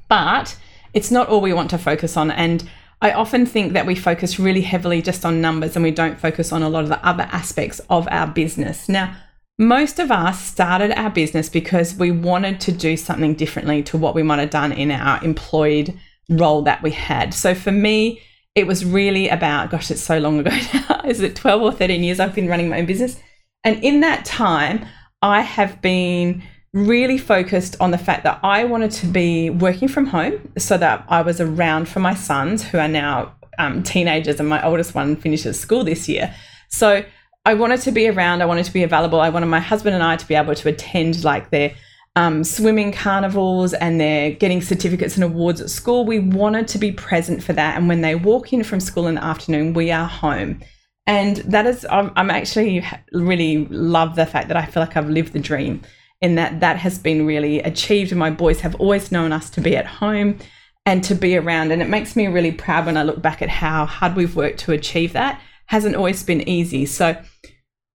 But 0.08 0.56
it's 0.96 1.10
not 1.10 1.28
all 1.28 1.42
we 1.42 1.52
want 1.52 1.68
to 1.70 1.78
focus 1.78 2.16
on. 2.16 2.30
And 2.30 2.68
I 3.02 3.12
often 3.12 3.44
think 3.44 3.74
that 3.74 3.84
we 3.84 3.94
focus 3.94 4.40
really 4.40 4.62
heavily 4.62 5.02
just 5.02 5.26
on 5.26 5.42
numbers 5.42 5.76
and 5.76 5.82
we 5.82 5.90
don't 5.90 6.18
focus 6.18 6.52
on 6.52 6.62
a 6.62 6.70
lot 6.70 6.84
of 6.84 6.88
the 6.88 7.06
other 7.06 7.28
aspects 7.30 7.80
of 7.90 8.08
our 8.10 8.26
business. 8.26 8.88
Now, 8.88 9.14
most 9.58 9.98
of 9.98 10.10
us 10.10 10.42
started 10.42 10.92
our 10.92 11.10
business 11.10 11.50
because 11.50 11.94
we 11.94 12.10
wanted 12.10 12.60
to 12.62 12.72
do 12.72 12.96
something 12.96 13.34
differently 13.34 13.82
to 13.84 13.98
what 13.98 14.14
we 14.14 14.22
might 14.22 14.38
have 14.38 14.48
done 14.48 14.72
in 14.72 14.90
our 14.90 15.22
employed 15.22 15.94
role 16.30 16.62
that 16.62 16.82
we 16.82 16.92
had. 16.92 17.34
So 17.34 17.54
for 17.54 17.72
me, 17.72 18.22
it 18.54 18.66
was 18.66 18.86
really 18.86 19.28
about, 19.28 19.70
gosh, 19.70 19.90
it's 19.90 20.02
so 20.02 20.18
long 20.18 20.38
ago 20.38 20.50
now. 20.88 21.02
Is 21.04 21.20
it 21.20 21.36
12 21.36 21.60
or 21.60 21.72
13 21.72 22.02
years 22.02 22.20
I've 22.20 22.34
been 22.34 22.48
running 22.48 22.70
my 22.70 22.78
own 22.78 22.86
business? 22.86 23.20
And 23.64 23.84
in 23.84 24.00
that 24.00 24.24
time, 24.24 24.86
I 25.20 25.42
have 25.42 25.82
been 25.82 26.42
really 26.76 27.16
focused 27.16 27.74
on 27.80 27.90
the 27.90 27.96
fact 27.96 28.22
that 28.24 28.38
I 28.42 28.64
wanted 28.64 28.90
to 28.92 29.06
be 29.06 29.48
working 29.48 29.88
from 29.88 30.04
home 30.04 30.52
so 30.58 30.76
that 30.76 31.06
I 31.08 31.22
was 31.22 31.40
around 31.40 31.88
for 31.88 32.00
my 32.00 32.14
sons 32.14 32.62
who 32.62 32.76
are 32.76 32.86
now 32.86 33.34
um, 33.58 33.82
teenagers 33.82 34.38
and 34.38 34.46
my 34.46 34.62
oldest 34.62 34.94
one 34.94 35.16
finishes 35.16 35.58
school 35.58 35.84
this 35.84 36.06
year. 36.06 36.34
So 36.68 37.02
I 37.46 37.54
wanted 37.54 37.80
to 37.80 37.92
be 37.92 38.08
around, 38.08 38.42
I 38.42 38.44
wanted 38.44 38.66
to 38.66 38.72
be 38.74 38.82
available. 38.82 39.20
I 39.20 39.30
wanted 39.30 39.46
my 39.46 39.58
husband 39.58 39.94
and 39.94 40.04
I 40.04 40.16
to 40.16 40.28
be 40.28 40.34
able 40.34 40.54
to 40.54 40.68
attend 40.68 41.24
like 41.24 41.48
their 41.48 41.74
um, 42.14 42.44
swimming 42.44 42.92
carnivals 42.92 43.72
and 43.72 43.98
they're 43.98 44.32
getting 44.32 44.60
certificates 44.60 45.14
and 45.14 45.24
awards 45.24 45.62
at 45.62 45.70
school. 45.70 46.04
We 46.04 46.18
wanted 46.18 46.68
to 46.68 46.78
be 46.78 46.92
present 46.92 47.42
for 47.42 47.54
that. 47.54 47.78
And 47.78 47.88
when 47.88 48.02
they 48.02 48.16
walk 48.16 48.52
in 48.52 48.62
from 48.62 48.80
school 48.80 49.06
in 49.06 49.14
the 49.14 49.24
afternoon, 49.24 49.72
we 49.72 49.90
are 49.90 50.06
home. 50.06 50.60
And 51.06 51.36
that 51.36 51.64
is, 51.64 51.86
I'm, 51.88 52.12
I'm 52.16 52.30
actually 52.30 52.84
really 53.12 53.64
love 53.66 54.14
the 54.14 54.26
fact 54.26 54.48
that 54.48 54.58
I 54.58 54.66
feel 54.66 54.82
like 54.82 54.94
I've 54.94 55.08
lived 55.08 55.32
the 55.32 55.38
dream 55.38 55.80
in 56.20 56.34
that 56.36 56.60
that 56.60 56.78
has 56.78 56.98
been 56.98 57.26
really 57.26 57.60
achieved. 57.60 58.14
My 58.14 58.30
boys 58.30 58.60
have 58.60 58.74
always 58.76 59.12
known 59.12 59.32
us 59.32 59.50
to 59.50 59.60
be 59.60 59.76
at 59.76 59.86
home 59.86 60.38
and 60.84 61.02
to 61.04 61.14
be 61.14 61.36
around. 61.36 61.72
And 61.72 61.82
it 61.82 61.88
makes 61.88 62.16
me 62.16 62.26
really 62.28 62.52
proud 62.52 62.86
when 62.86 62.96
I 62.96 63.02
look 63.02 63.20
back 63.20 63.42
at 63.42 63.48
how 63.48 63.86
hard 63.86 64.16
we've 64.16 64.36
worked 64.36 64.60
to 64.60 64.72
achieve 64.72 65.12
that. 65.12 65.40
Hasn't 65.66 65.96
always 65.96 66.22
been 66.22 66.48
easy. 66.48 66.86
So 66.86 67.20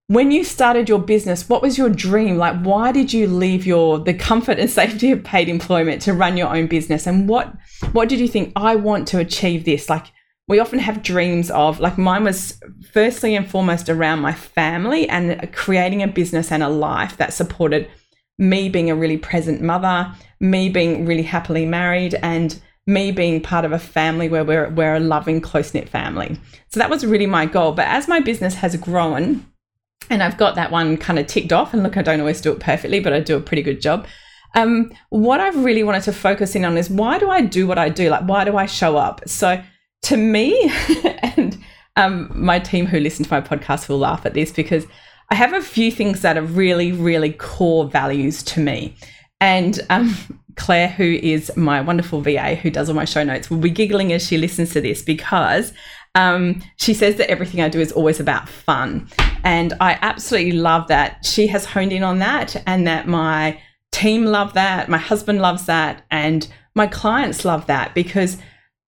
when 0.08 0.30
you 0.30 0.44
started 0.44 0.90
your 0.90 1.00
business, 1.00 1.48
what 1.48 1.62
was 1.62 1.78
your 1.78 1.90
dream? 1.90 2.38
Like 2.38 2.62
why 2.62 2.92
did 2.92 3.14
you 3.14 3.28
leave 3.28 3.66
your 3.66 3.98
the 3.98 4.14
comfort 4.14 4.60
and 4.60 4.70
safety 4.82 5.12
of 5.12 5.24
paid 5.24 5.50
employment 5.50 6.02
to 6.04 6.14
run 6.14 6.38
your 6.38 6.54
own 6.56 6.68
business? 6.68 7.08
And 7.08 7.28
what 7.30 7.54
what 7.94 8.10
did 8.10 8.20
you 8.20 8.28
think 8.28 8.52
I 8.56 8.76
want 8.76 9.08
to 9.10 9.20
achieve 9.20 9.64
this? 9.64 9.90
Like 9.90 10.08
we 10.48 10.60
often 10.60 10.80
have 10.80 11.02
dreams 11.02 11.50
of 11.52 11.80
like 11.80 11.98
mine 11.98 12.26
was 12.26 12.62
firstly 12.92 13.36
and 13.36 13.50
foremost 13.50 13.88
around 13.88 14.20
my 14.20 14.34
family 14.34 15.08
and 15.08 15.52
creating 15.54 16.04
a 16.04 16.08
business 16.08 16.52
and 16.52 16.62
a 16.62 16.68
life 16.68 17.16
that 17.16 17.34
supported 17.34 17.90
me 18.38 18.70
being 18.70 18.90
a 18.90 18.96
really 18.96 19.18
present 19.18 19.62
mother, 19.62 20.12
me 20.40 20.70
being 20.70 21.06
really 21.06 21.24
happily 21.24 21.66
married, 21.66 22.16
and 22.16 22.60
me 22.88 23.12
being 23.12 23.42
part 23.42 23.66
of 23.66 23.72
a 23.72 23.80
family 23.80 24.28
where 24.28 24.44
we're, 24.44 24.70
we're 24.70 24.96
a 24.96 25.00
loving, 25.00 25.40
close 25.40 25.74
knit 25.74 25.88
family. 25.88 26.38
So 26.70 26.80
that 26.80 26.90
was 26.90 27.06
really 27.06 27.28
my 27.28 27.46
goal. 27.46 27.74
But 27.74 27.88
as 27.88 28.08
my 28.08 28.20
business 28.20 28.56
has 28.56 28.76
grown, 28.78 29.46
and 30.10 30.24
I've 30.24 30.38
got 30.38 30.56
that 30.56 30.72
one 30.72 30.98
kind 30.98 31.20
of 31.20 31.28
ticked 31.28 31.54
off, 31.54 31.74
and 31.74 31.84
look, 31.84 31.98
I 31.98 32.02
don't 32.02 32.20
always 32.20 32.42
do 32.42 32.52
it 32.52 32.60
perfectly, 32.60 33.00
but 33.00 33.14
I 33.14 33.20
do 33.20 33.38
a 33.38 33.42
pretty 33.42 33.62
good 33.62 33.82
job. 33.82 34.08
Um, 34.56 34.92
what 35.10 35.40
I've 35.40 35.64
really 35.64 35.84
wanted 35.84 36.04
to 36.04 36.14
focus 36.14 36.56
in 36.56 36.66
on 36.66 36.78
is 36.78 36.90
why 36.90 37.20
do 37.20 37.30
I 37.30 37.42
do 37.42 37.68
what 37.68 37.78
I 37.78 37.90
do? 37.90 38.10
Like, 38.10 38.28
why 38.28 38.44
do 38.44 38.58
I 38.58 38.66
show 38.66 38.98
up? 38.98 39.28
So, 39.28 39.62
to 40.04 40.18
me, 40.18 40.72
and 41.22 41.58
um, 41.96 42.32
my 42.34 42.60
team 42.60 42.86
who 42.86 43.00
listen 43.00 43.24
to 43.26 43.32
my 43.32 43.42
podcast 43.42 43.88
will 43.88 44.00
laugh 44.00 44.26
at 44.26 44.34
this 44.34 44.52
because 44.52 44.86
I 45.32 45.36
have 45.36 45.54
a 45.54 45.62
few 45.62 45.92
things 45.92 46.22
that 46.22 46.38
are 46.38 46.44
really, 46.44 46.92
really 46.92 47.32
core 47.32 47.86
values 47.86 48.44
to 48.44 48.60
me. 48.60 48.96
And 49.40 49.80
um, 49.90 50.14
Claire, 50.58 50.90
who 50.90 51.06
is 51.24 51.56
my 51.56 51.80
wonderful 51.80 52.22
VA 52.22 52.56
who 52.56 52.70
does 52.70 52.90
all 52.90 52.96
my 52.96 53.06
show 53.06 53.24
notes, 53.24 53.50
will 53.50 53.58
be 53.58 53.70
giggling 53.70 54.12
as 54.12 54.28
she 54.28 54.38
listens 54.38 54.74
to 54.74 54.82
this 54.82 55.02
because 55.02 55.72
um, 56.16 56.62
she 56.76 56.94
says 56.94 57.16
that 57.16 57.32
everything 57.32 57.62
I 57.62 57.70
do 57.70 57.80
is 57.80 57.94
always 57.94 58.20
about 58.20 58.50
fun. 58.50 59.08
And 59.46 59.74
I 59.80 59.98
absolutely 60.02 60.52
love 60.52 60.90
that 60.90 61.26
she 61.26 61.48
has 61.48 61.64
honed 61.64 61.94
in 61.94 62.04
on 62.04 62.20
that 62.20 62.62
and 62.68 62.86
that 62.86 63.08
my 63.08 63.58
team 63.94 64.26
love 64.26 64.54
that, 64.54 64.90
my 64.90 64.98
husband 64.98 65.42
loves 65.42 65.66
that, 65.66 66.04
and 66.12 66.46
my 66.76 66.88
clients 66.88 67.46
love 67.46 67.68
that 67.68 67.96
because 67.96 68.38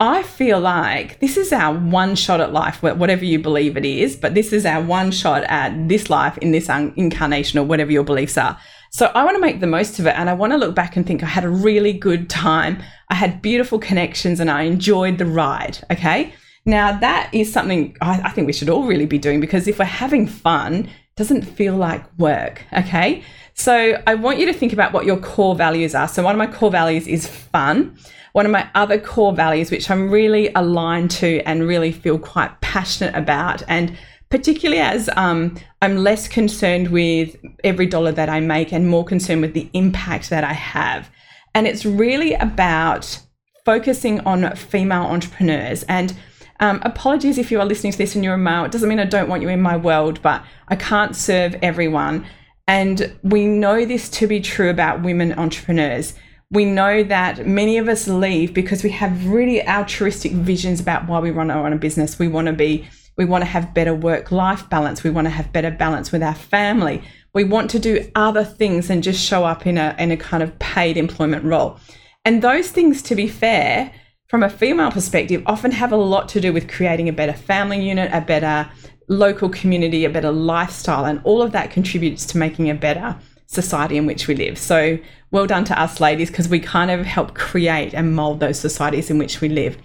I 0.04 0.22
feel 0.22 0.60
like 0.60 1.22
this 1.22 1.38
is 1.38 1.54
our 1.54 1.74
one 1.74 2.16
shot 2.16 2.42
at 2.42 2.52
life, 2.52 2.84
whatever 2.84 3.24
you 3.24 3.40
believe 3.40 3.78
it 3.78 3.86
is, 3.86 4.18
but 4.18 4.34
this 4.34 4.52
is 4.52 4.66
our 4.66 4.84
one 4.84 5.12
shot 5.12 5.44
at 5.44 5.88
this 5.88 6.10
life 6.10 6.38
in 6.40 6.52
this 6.52 6.68
incarnation 6.68 7.58
or 7.58 7.64
whatever 7.64 7.90
your 7.90 8.04
beliefs 8.04 8.38
are. 8.38 8.60
So 8.92 9.06
I 9.16 9.24
want 9.24 9.36
to 9.36 9.42
make 9.42 9.62
the 9.62 9.68
most 9.68 10.00
of 10.00 10.06
it 10.06 10.16
and 10.18 10.30
I 10.30 10.34
want 10.34 10.52
to 10.52 10.58
look 10.58 10.76
back 10.76 10.98
and 10.98 11.08
think 11.08 11.24
I 11.24 11.28
had 11.28 11.46
a 11.46 11.50
really 11.50 11.94
good 11.94 12.30
time. 12.30 12.84
I 13.08 13.16
had 13.16 13.42
beautiful 13.42 13.80
connections 13.80 14.42
and 14.42 14.52
I 14.52 14.64
enjoyed 14.64 15.20
the 15.20 15.26
ride. 15.26 15.78
Okay. 15.90 16.34
Now 16.66 17.00
that 17.00 17.30
is 17.32 17.54
something 17.54 17.96
I, 18.02 18.24
I 18.26 18.30
think 18.32 18.46
we 18.46 18.54
should 18.54 18.70
all 18.70 18.84
really 18.84 19.06
be 19.06 19.18
doing 19.18 19.40
because 19.40 19.70
if 19.70 19.80
we're 19.80 19.86
having 19.86 20.28
fun, 20.28 20.84
it 20.84 21.16
doesn't 21.16 21.44
feel 21.44 21.78
like 21.78 22.04
work. 22.20 22.66
Okay. 22.74 23.24
So 23.54 24.02
I 24.06 24.16
want 24.16 24.40
you 24.40 24.48
to 24.48 24.54
think 24.54 24.74
about 24.74 24.92
what 24.92 25.06
your 25.06 25.18
core 25.18 25.56
values 25.56 25.96
are. 25.96 26.10
So 26.10 26.24
one 26.24 26.36
of 26.36 26.40
my 26.40 26.54
core 26.54 26.72
values 26.72 27.08
is 27.08 27.26
fun. 27.26 27.98
One 28.34 28.46
of 28.46 28.52
my 28.52 28.70
other 28.76 29.00
core 29.00 29.34
values, 29.34 29.72
which 29.72 29.90
I'm 29.90 30.12
really 30.12 30.52
aligned 30.54 31.12
to 31.12 31.40
and 31.46 31.68
really 31.68 31.92
feel 31.92 32.20
quite 32.20 32.60
passionate 32.62 33.16
about, 33.16 33.64
and 33.68 33.98
particularly 34.30 34.82
as 34.82 35.10
um, 35.16 35.56
I'm 35.82 35.98
less 35.98 36.28
concerned 36.28 36.90
with 36.90 37.36
every 37.64 37.86
dollar 37.86 38.12
that 38.12 38.30
I 38.30 38.40
make 38.42 38.74
and 38.74 38.90
more 38.90 39.06
concerned 39.06 39.42
with 39.42 39.54
the 39.54 39.70
impact 39.74 40.30
that 40.30 40.44
I 40.44 40.54
have. 40.54 41.10
And 41.56 41.68
it's 41.68 41.86
really 41.86 42.34
about 42.34 43.20
focusing 43.66 44.20
on 44.22 44.56
female 44.56 45.04
entrepreneurs. 45.04 45.84
And 45.84 46.14
Um, 46.60 46.80
apologies 46.84 47.38
if 47.38 47.52
you 47.52 47.60
are 47.60 47.68
listening 47.68 47.92
to 47.94 47.98
this 47.98 48.16
and 48.16 48.24
you're 48.24 48.36
a 48.36 48.48
male. 48.50 48.64
It 48.66 48.72
doesn't 48.72 48.88
mean 48.88 49.00
I 49.00 49.06
don't 49.16 49.28
want 49.28 49.42
you 49.42 49.50
in 49.50 49.62
my 49.62 49.76
world, 49.76 50.22
but 50.22 50.40
I 50.74 50.76
can't 50.76 51.16
serve 51.16 51.56
everyone. 51.62 52.26
And 52.68 52.96
we 53.22 53.46
know 53.46 53.86
this 53.86 54.08
to 54.20 54.28
be 54.28 54.40
true 54.40 54.70
about 54.70 55.04
women 55.04 55.34
entrepreneurs. 55.34 56.14
We 56.54 56.66
know 56.66 57.02
that 57.04 57.48
many 57.48 57.80
of 57.80 57.88
us 57.88 58.08
leave 58.08 58.54
because 58.54 58.84
we 58.84 58.92
have 58.92 59.26
really 59.26 59.68
altruistic 59.68 60.34
visions 60.34 60.80
about 60.80 61.08
why 61.08 61.20
we 61.20 61.32
run 61.32 61.50
our 61.50 61.66
own 61.66 61.76
business. 61.80 62.20
We 62.20 62.28
want 62.28 62.46
to 62.46 62.54
be, 62.54 62.88
we 63.18 63.26
want 63.26 63.42
to 63.42 63.48
have 63.48 63.74
better 63.74 63.96
work 63.96 64.32
life 64.32 64.70
balance. 64.70 65.04
We 65.04 65.10
want 65.10 65.26
to 65.26 65.32
have 65.32 65.52
better 65.52 65.72
balance 65.72 66.12
with 66.12 66.22
our 66.22 66.36
family. 66.36 67.02
We 67.34 67.44
want 67.44 67.72
to 67.72 67.80
do 67.80 68.08
other 68.14 68.44
things 68.44 68.90
than 68.90 69.02
just 69.02 69.20
show 69.20 69.46
up 69.46 69.66
in 69.66 69.80
a, 69.80 69.96
in 69.98 70.12
a 70.12 70.18
kind 70.18 70.44
of 70.44 70.58
paid 70.60 70.96
employment 70.96 71.44
role. 71.44 71.80
And 72.24 72.44
those 72.44 72.70
things, 72.70 73.02
to 73.04 73.16
be 73.16 73.28
fair, 73.28 73.92
from 74.28 74.44
a 74.44 74.50
female 74.50 74.92
perspective, 74.92 75.42
often 75.48 75.72
have 75.72 75.92
a 75.92 75.98
lot 75.98 76.30
to 76.30 76.40
do 76.40 76.54
with 76.54 76.70
creating 76.70 77.10
a 77.10 77.14
better 77.14 77.34
family 77.34 77.84
unit, 77.84 78.12
a 78.14 78.22
better 78.22 78.70
local 79.08 79.50
community, 79.50 80.06
a 80.06 80.10
better 80.10 80.32
lifestyle, 80.32 81.06
and 81.06 81.20
all 81.24 81.42
of 81.42 81.52
that 81.54 81.72
contributes 81.72 82.28
to 82.28 82.38
making 82.38 82.70
a 82.70 82.76
better 82.76 83.18
society 83.48 83.98
in 83.98 84.06
which 84.06 84.28
we 84.28 84.36
live. 84.36 84.58
So, 84.58 85.00
well 85.34 85.48
done 85.48 85.66
to 85.66 85.78
us 85.78 86.00
ladies 86.00 86.30
because 86.30 86.48
we 86.48 86.60
kind 86.60 86.92
of 86.92 87.06
help 87.06 87.34
create 87.34 87.94
and 87.94 88.16
mold 88.16 88.40
those 88.40 88.60
societies 88.60 89.10
in 89.10 89.18
which 89.18 89.42
we 89.42 89.50
live. 89.50 89.76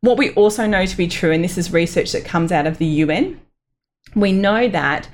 What 0.00 0.16
we 0.16 0.30
also 0.34 0.66
know 0.66 0.86
to 0.86 0.96
be 0.96 1.08
true, 1.08 1.32
and 1.32 1.44
this 1.44 1.58
is 1.58 1.72
research 1.72 2.12
that 2.12 2.24
comes 2.24 2.52
out 2.52 2.66
of 2.66 2.78
the 2.78 2.86
UN, 2.86 3.40
we 4.14 4.32
know 4.32 4.68
that 4.68 5.08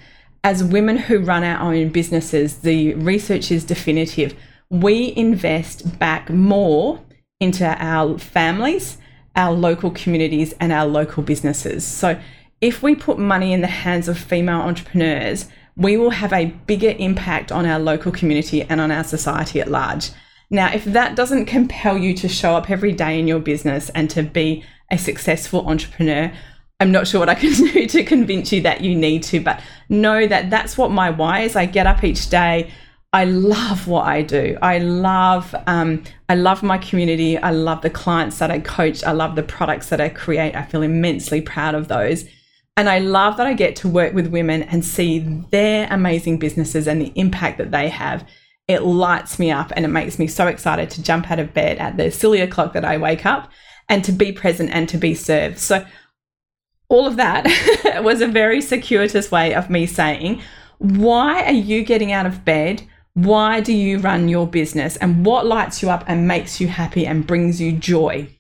as 0.44 0.62
women 0.62 0.98
who 0.98 1.18
run 1.18 1.42
our 1.42 1.72
own 1.72 1.88
businesses, 1.88 2.58
the 2.58 2.94
research 2.94 3.50
is 3.50 3.64
definitive. 3.64 4.34
We 4.70 5.14
invest 5.16 5.98
back 5.98 6.28
more 6.30 7.02
into 7.40 7.66
our 7.66 8.18
families, 8.18 8.98
our 9.36 9.52
local 9.52 9.90
communities, 9.90 10.52
and 10.60 10.70
our 10.70 10.86
local 10.86 11.22
businesses. 11.22 11.84
So, 11.86 12.20
if 12.60 12.82
we 12.82 12.94
put 12.94 13.18
money 13.18 13.52
in 13.52 13.60
the 13.60 13.68
hands 13.68 14.08
of 14.08 14.18
female 14.18 14.60
entrepreneurs, 14.60 15.48
we 15.78 15.96
will 15.96 16.10
have 16.10 16.32
a 16.32 16.46
bigger 16.66 16.94
impact 16.98 17.52
on 17.52 17.64
our 17.64 17.78
local 17.78 18.10
community 18.10 18.62
and 18.62 18.80
on 18.80 18.90
our 18.90 19.04
society 19.04 19.60
at 19.60 19.70
large. 19.70 20.10
Now, 20.50 20.72
if 20.72 20.84
that 20.84 21.14
doesn't 21.14 21.46
compel 21.46 21.96
you 21.96 22.14
to 22.14 22.28
show 22.28 22.56
up 22.56 22.68
every 22.68 22.92
day 22.92 23.18
in 23.18 23.28
your 23.28 23.38
business 23.38 23.88
and 23.90 24.10
to 24.10 24.22
be 24.22 24.64
a 24.90 24.98
successful 24.98 25.66
entrepreneur, 25.68 26.32
I'm 26.80 26.90
not 26.90 27.06
sure 27.06 27.20
what 27.20 27.28
I 27.28 27.34
can 27.34 27.52
do 27.72 27.86
to 27.86 28.04
convince 28.04 28.52
you 28.52 28.62
that 28.62 28.80
you 28.80 28.94
need 28.96 29.22
to, 29.24 29.40
but 29.40 29.60
know 29.88 30.26
that 30.26 30.50
that's 30.50 30.76
what 30.76 30.90
my 30.90 31.10
why 31.10 31.40
is. 31.42 31.54
I 31.54 31.66
get 31.66 31.86
up 31.86 32.02
each 32.02 32.28
day. 32.28 32.70
I 33.12 33.24
love 33.24 33.86
what 33.86 34.06
I 34.06 34.22
do. 34.22 34.58
I 34.60 34.78
love 34.78 35.54
um, 35.66 36.04
I 36.28 36.34
love 36.34 36.62
my 36.62 36.76
community. 36.76 37.38
I 37.38 37.52
love 37.52 37.80
the 37.80 37.88
clients 37.90 38.38
that 38.38 38.50
I 38.50 38.58
coach. 38.58 39.02
I 39.02 39.12
love 39.12 39.34
the 39.34 39.42
products 39.42 39.88
that 39.88 40.00
I 40.00 40.10
create. 40.10 40.54
I 40.54 40.62
feel 40.62 40.82
immensely 40.82 41.40
proud 41.40 41.74
of 41.74 41.88
those. 41.88 42.26
And 42.78 42.88
I 42.88 43.00
love 43.00 43.38
that 43.38 43.46
I 43.48 43.54
get 43.54 43.74
to 43.76 43.88
work 43.88 44.14
with 44.14 44.28
women 44.28 44.62
and 44.62 44.84
see 44.84 45.18
their 45.50 45.88
amazing 45.90 46.38
businesses 46.38 46.86
and 46.86 47.02
the 47.02 47.12
impact 47.16 47.58
that 47.58 47.72
they 47.72 47.88
have. 47.88 48.24
It 48.68 48.84
lights 48.84 49.36
me 49.36 49.50
up 49.50 49.72
and 49.74 49.84
it 49.84 49.88
makes 49.88 50.16
me 50.16 50.28
so 50.28 50.46
excited 50.46 50.88
to 50.90 51.02
jump 51.02 51.28
out 51.28 51.40
of 51.40 51.52
bed 51.52 51.78
at 51.78 51.96
the 51.96 52.12
silly 52.12 52.40
o'clock 52.40 52.74
that 52.74 52.84
I 52.84 52.96
wake 52.96 53.26
up 53.26 53.50
and 53.88 54.04
to 54.04 54.12
be 54.12 54.30
present 54.30 54.70
and 54.72 54.88
to 54.90 54.96
be 54.96 55.12
served. 55.12 55.58
So, 55.58 55.84
all 56.88 57.04
of 57.04 57.16
that 57.16 57.46
was 58.04 58.20
a 58.20 58.28
very 58.28 58.60
circuitous 58.60 59.32
way 59.32 59.54
of 59.54 59.68
me 59.68 59.84
saying, 59.84 60.40
why 60.78 61.42
are 61.46 61.52
you 61.52 61.82
getting 61.82 62.12
out 62.12 62.26
of 62.26 62.44
bed? 62.44 62.84
Why 63.14 63.58
do 63.60 63.72
you 63.72 63.98
run 63.98 64.28
your 64.28 64.46
business? 64.46 64.96
And 64.98 65.26
what 65.26 65.46
lights 65.46 65.82
you 65.82 65.90
up 65.90 66.04
and 66.06 66.28
makes 66.28 66.60
you 66.60 66.68
happy 66.68 67.04
and 67.08 67.26
brings 67.26 67.60
you 67.60 67.72
joy? 67.72 68.37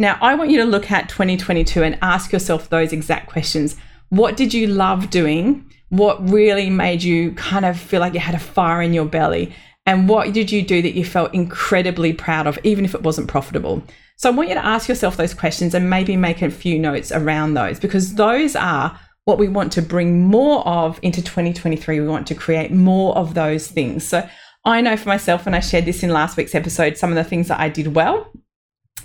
Now, 0.00 0.16
I 0.20 0.36
want 0.36 0.50
you 0.50 0.58
to 0.58 0.64
look 0.64 0.92
at 0.92 1.08
2022 1.08 1.82
and 1.82 1.98
ask 2.02 2.32
yourself 2.32 2.68
those 2.68 2.92
exact 2.92 3.28
questions. 3.28 3.76
What 4.10 4.36
did 4.36 4.54
you 4.54 4.68
love 4.68 5.10
doing? 5.10 5.68
What 5.88 6.30
really 6.30 6.70
made 6.70 7.02
you 7.02 7.32
kind 7.32 7.64
of 7.64 7.78
feel 7.78 8.00
like 8.00 8.14
you 8.14 8.20
had 8.20 8.36
a 8.36 8.38
fire 8.38 8.80
in 8.80 8.94
your 8.94 9.06
belly? 9.06 9.52
And 9.86 10.08
what 10.08 10.32
did 10.32 10.52
you 10.52 10.62
do 10.62 10.82
that 10.82 10.94
you 10.94 11.04
felt 11.04 11.34
incredibly 11.34 12.12
proud 12.12 12.46
of, 12.46 12.58
even 12.62 12.84
if 12.84 12.94
it 12.94 13.02
wasn't 13.02 13.26
profitable? 13.26 13.82
So 14.16 14.30
I 14.30 14.32
want 14.32 14.50
you 14.50 14.54
to 14.54 14.64
ask 14.64 14.88
yourself 14.88 15.16
those 15.16 15.34
questions 15.34 15.74
and 15.74 15.90
maybe 15.90 16.16
make 16.16 16.42
a 16.42 16.50
few 16.50 16.78
notes 16.78 17.10
around 17.10 17.54
those 17.54 17.80
because 17.80 18.14
those 18.14 18.54
are 18.54 18.98
what 19.24 19.38
we 19.38 19.48
want 19.48 19.72
to 19.72 19.82
bring 19.82 20.22
more 20.22 20.66
of 20.66 21.00
into 21.02 21.22
2023. 21.22 22.00
We 22.00 22.06
want 22.06 22.26
to 22.28 22.34
create 22.36 22.70
more 22.70 23.16
of 23.16 23.34
those 23.34 23.66
things. 23.66 24.06
So 24.06 24.28
I 24.64 24.80
know 24.80 24.96
for 24.96 25.08
myself, 25.08 25.46
and 25.46 25.56
I 25.56 25.60
shared 25.60 25.86
this 25.86 26.04
in 26.04 26.10
last 26.10 26.36
week's 26.36 26.54
episode, 26.54 26.96
some 26.96 27.10
of 27.10 27.16
the 27.16 27.24
things 27.24 27.48
that 27.48 27.58
I 27.58 27.68
did 27.68 27.96
well 27.96 28.30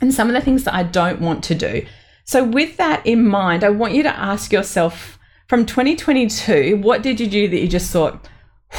and 0.01 0.13
some 0.13 0.27
of 0.27 0.33
the 0.33 0.41
things 0.41 0.63
that 0.63 0.73
I 0.73 0.83
don't 0.83 1.21
want 1.21 1.43
to 1.45 1.55
do. 1.55 1.85
So, 2.25 2.43
with 2.43 2.77
that 2.77 3.05
in 3.05 3.27
mind, 3.27 3.63
I 3.63 3.69
want 3.69 3.93
you 3.93 4.03
to 4.03 4.17
ask 4.17 4.51
yourself 4.51 5.19
from 5.47 5.65
2022, 5.65 6.77
what 6.77 7.03
did 7.03 7.19
you 7.19 7.27
do 7.27 7.47
that 7.47 7.59
you 7.59 7.67
just 7.67 7.91
thought, 7.91 8.27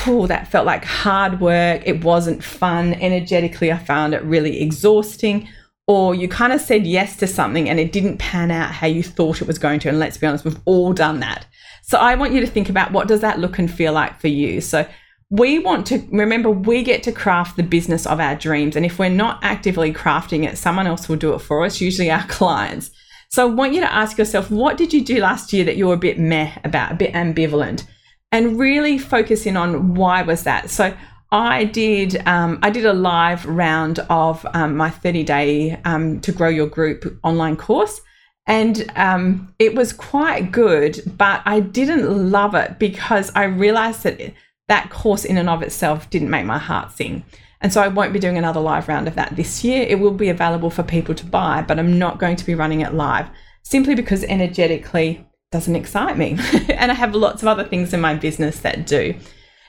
oh, 0.07 0.27
that 0.27 0.51
felt 0.51 0.67
like 0.67 0.85
hard 0.85 1.41
work, 1.41 1.83
it 1.85 2.03
wasn't 2.03 2.43
fun, 2.43 2.95
energetically, 2.95 3.71
I 3.71 3.79
found 3.79 4.15
it 4.15 4.23
really 4.23 4.61
exhausting? 4.61 5.49
Or 5.87 6.15
you 6.15 6.29
kind 6.29 6.53
of 6.53 6.63
said 6.63 6.87
yes 6.87 7.17
to 7.19 7.27
something 7.27 7.69
and 7.69 7.79
it 7.79 7.93
didn't 7.93 8.17
pan 8.17 8.51
out 8.51 8.71
how 8.71 8.87
you 8.87 9.03
thought 9.03 9.43
it 9.43 9.47
was 9.47 9.59
going 9.59 9.81
to. 9.81 9.91
And 9.91 9.99
let's 9.99 10.17
be 10.17 10.27
honest, 10.27 10.45
we've 10.45 10.59
all 10.65 10.95
done 10.95 11.21
that. 11.21 11.47
So 11.83 11.99
I 11.99 12.15
want 12.15 12.33
you 12.33 12.41
to 12.41 12.47
think 12.47 12.71
about 12.71 12.93
what 12.93 13.07
does 13.07 13.21
that 13.21 13.39
look 13.39 13.59
and 13.59 13.71
feel 13.71 13.93
like 13.93 14.19
for 14.19 14.29
you. 14.29 14.63
So 14.63 14.87
we 15.31 15.59
want 15.59 15.87
to 15.87 16.07
remember 16.11 16.51
we 16.51 16.83
get 16.83 17.03
to 17.05 17.13
craft 17.13 17.57
the 17.57 17.63
business 17.63 18.07
of 18.07 18.21
our 18.21 18.37
dreams. 18.37 18.77
And 18.77 18.85
if 18.85 18.99
we're 18.99 19.09
not 19.09 19.39
actively 19.43 19.93
crafting 19.93 20.45
it, 20.47 20.59
someone 20.59 20.87
else 20.87 21.09
will 21.09 21.17
do 21.17 21.35
it 21.35 21.41
for 21.41 21.65
us, 21.65 21.81
usually 21.81 22.11
our 22.11 22.27
clients. 22.29 22.91
So 23.31 23.49
I 23.49 23.53
want 23.53 23.75
you 23.75 23.81
to 23.81 23.93
ask 23.93 24.17
yourself, 24.17 24.51
what 24.51 24.77
did 24.77 24.93
you 24.93 25.05
do 25.05 25.21
last 25.21 25.53
year 25.53 25.65
that 25.65 25.77
you 25.77 25.89
were 25.89 25.95
a 25.95 25.99
bit 25.99 26.19
meh 26.19 26.53
about, 26.63 26.93
a 26.93 26.95
bit 26.95 27.13
ambivalent? 27.15 27.85
And 28.31 28.59
really 28.59 28.99
focus 28.99 29.47
in 29.47 29.57
on 29.57 29.95
why 29.95 30.23
was 30.23 30.45
that. 30.45 30.71
So 30.71 30.97
I 31.33 31.65
did 31.65 32.25
um, 32.29 32.61
I 32.63 32.71
did 32.71 32.87
a 32.87 32.93
live 32.93 33.45
round 33.45 33.99
of 34.09 34.47
um, 34.55 34.77
my 34.77 34.89
30 34.89 35.25
day 35.25 35.81
um, 35.85 36.21
to 36.21 36.31
grow 36.31 36.49
your 36.49 36.69
group 36.69 37.19
online 37.25 37.57
course. 37.57 38.01
And 38.47 38.89
um, 38.95 39.53
it 39.59 39.75
was 39.75 39.93
quite 39.93 40.53
good, 40.53 41.01
but 41.17 41.43
I 41.45 41.61
didn't 41.61 42.31
love 42.31 42.55
it 42.55 42.79
because 42.79 43.33
I 43.35 43.45
realized 43.45 44.03
that 44.05 44.21
that 44.69 44.91
course 44.91 45.25
in 45.25 45.37
and 45.37 45.49
of 45.49 45.63
itself 45.63 46.09
didn't 46.11 46.31
make 46.31 46.47
my 46.47 46.59
heart 46.59 46.93
sing. 46.93 47.25
And 47.61 47.73
so 47.73 47.81
I 47.81 47.89
won't 47.89 48.13
be 48.13 48.19
doing 48.19 48.37
another 48.37 48.61
live 48.61 48.89
round 48.89 49.09
of 49.09 49.15
that 49.15 49.37
this 49.37 49.65
year. 49.65 49.87
It 49.89 49.99
will 49.99 50.13
be 50.13 50.29
available 50.29 50.71
for 50.71 50.83
people 50.83 51.15
to 51.15 51.25
buy, 51.25 51.63
but 51.63 51.79
I'm 51.79 51.99
not 51.99 52.19
going 52.19 52.37
to 52.37 52.45
be 52.45 52.55
running 52.55 52.81
it 52.81 52.95
live 52.95 53.29
simply 53.63 53.95
because 53.95 54.23
energetically 54.25 55.27
doesn't 55.51 55.77
excite 55.77 56.19
me. 56.19 56.39
and 56.69 56.91
I 56.91 56.95
have 56.95 57.15
lots 57.15 57.43
of 57.43 57.49
other 57.49 57.65
things 57.65 57.93
in 57.93 58.01
my 58.01 58.15
business 58.15 58.61
that 58.61 58.87
do. 58.87 59.15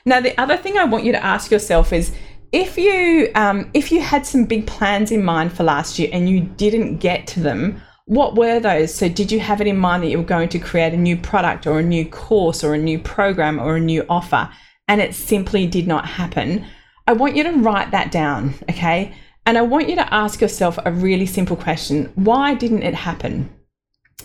Now, 0.04 0.20
the 0.20 0.38
other 0.40 0.56
thing 0.56 0.76
I 0.76 0.84
want 0.84 1.04
you 1.04 1.12
to 1.12 1.24
ask 1.24 1.50
yourself 1.50 1.92
is 1.92 2.14
if 2.52 2.78
you 2.78 3.30
um, 3.34 3.70
if 3.74 3.90
you 3.90 4.00
had 4.00 4.24
some 4.24 4.44
big 4.44 4.66
plans 4.66 5.10
in 5.10 5.24
mind 5.24 5.52
for 5.52 5.64
last 5.64 5.98
year 5.98 6.08
and 6.12 6.28
you 6.28 6.40
didn't 6.40 6.98
get 6.98 7.26
to 7.28 7.40
them, 7.40 7.80
what 8.04 8.36
were 8.36 8.60
those? 8.60 8.94
So, 8.94 9.08
did 9.08 9.32
you 9.32 9.40
have 9.40 9.60
it 9.60 9.66
in 9.66 9.78
mind 9.78 10.02
that 10.02 10.08
you 10.08 10.18
were 10.18 10.24
going 10.24 10.48
to 10.50 10.58
create 10.58 10.94
a 10.94 10.96
new 10.96 11.16
product 11.16 11.66
or 11.66 11.80
a 11.80 11.82
new 11.82 12.06
course 12.06 12.62
or 12.62 12.74
a 12.74 12.78
new 12.78 12.98
program 12.98 13.58
or 13.58 13.76
a 13.76 13.80
new 13.80 14.06
offer? 14.08 14.48
And 14.88 15.00
it 15.00 15.14
simply 15.14 15.66
did 15.66 15.86
not 15.86 16.06
happen, 16.06 16.64
I 17.06 17.12
want 17.12 17.36
you 17.36 17.44
to 17.44 17.52
write 17.52 17.90
that 17.92 18.10
down, 18.10 18.54
okay? 18.70 19.14
And 19.44 19.56
I 19.56 19.62
want 19.62 19.88
you 19.88 19.94
to 19.96 20.14
ask 20.14 20.40
yourself 20.40 20.78
a 20.84 20.90
really 20.90 21.26
simple 21.26 21.56
question 21.56 22.12
why 22.16 22.54
didn't 22.54 22.82
it 22.82 22.94
happen? 22.94 23.50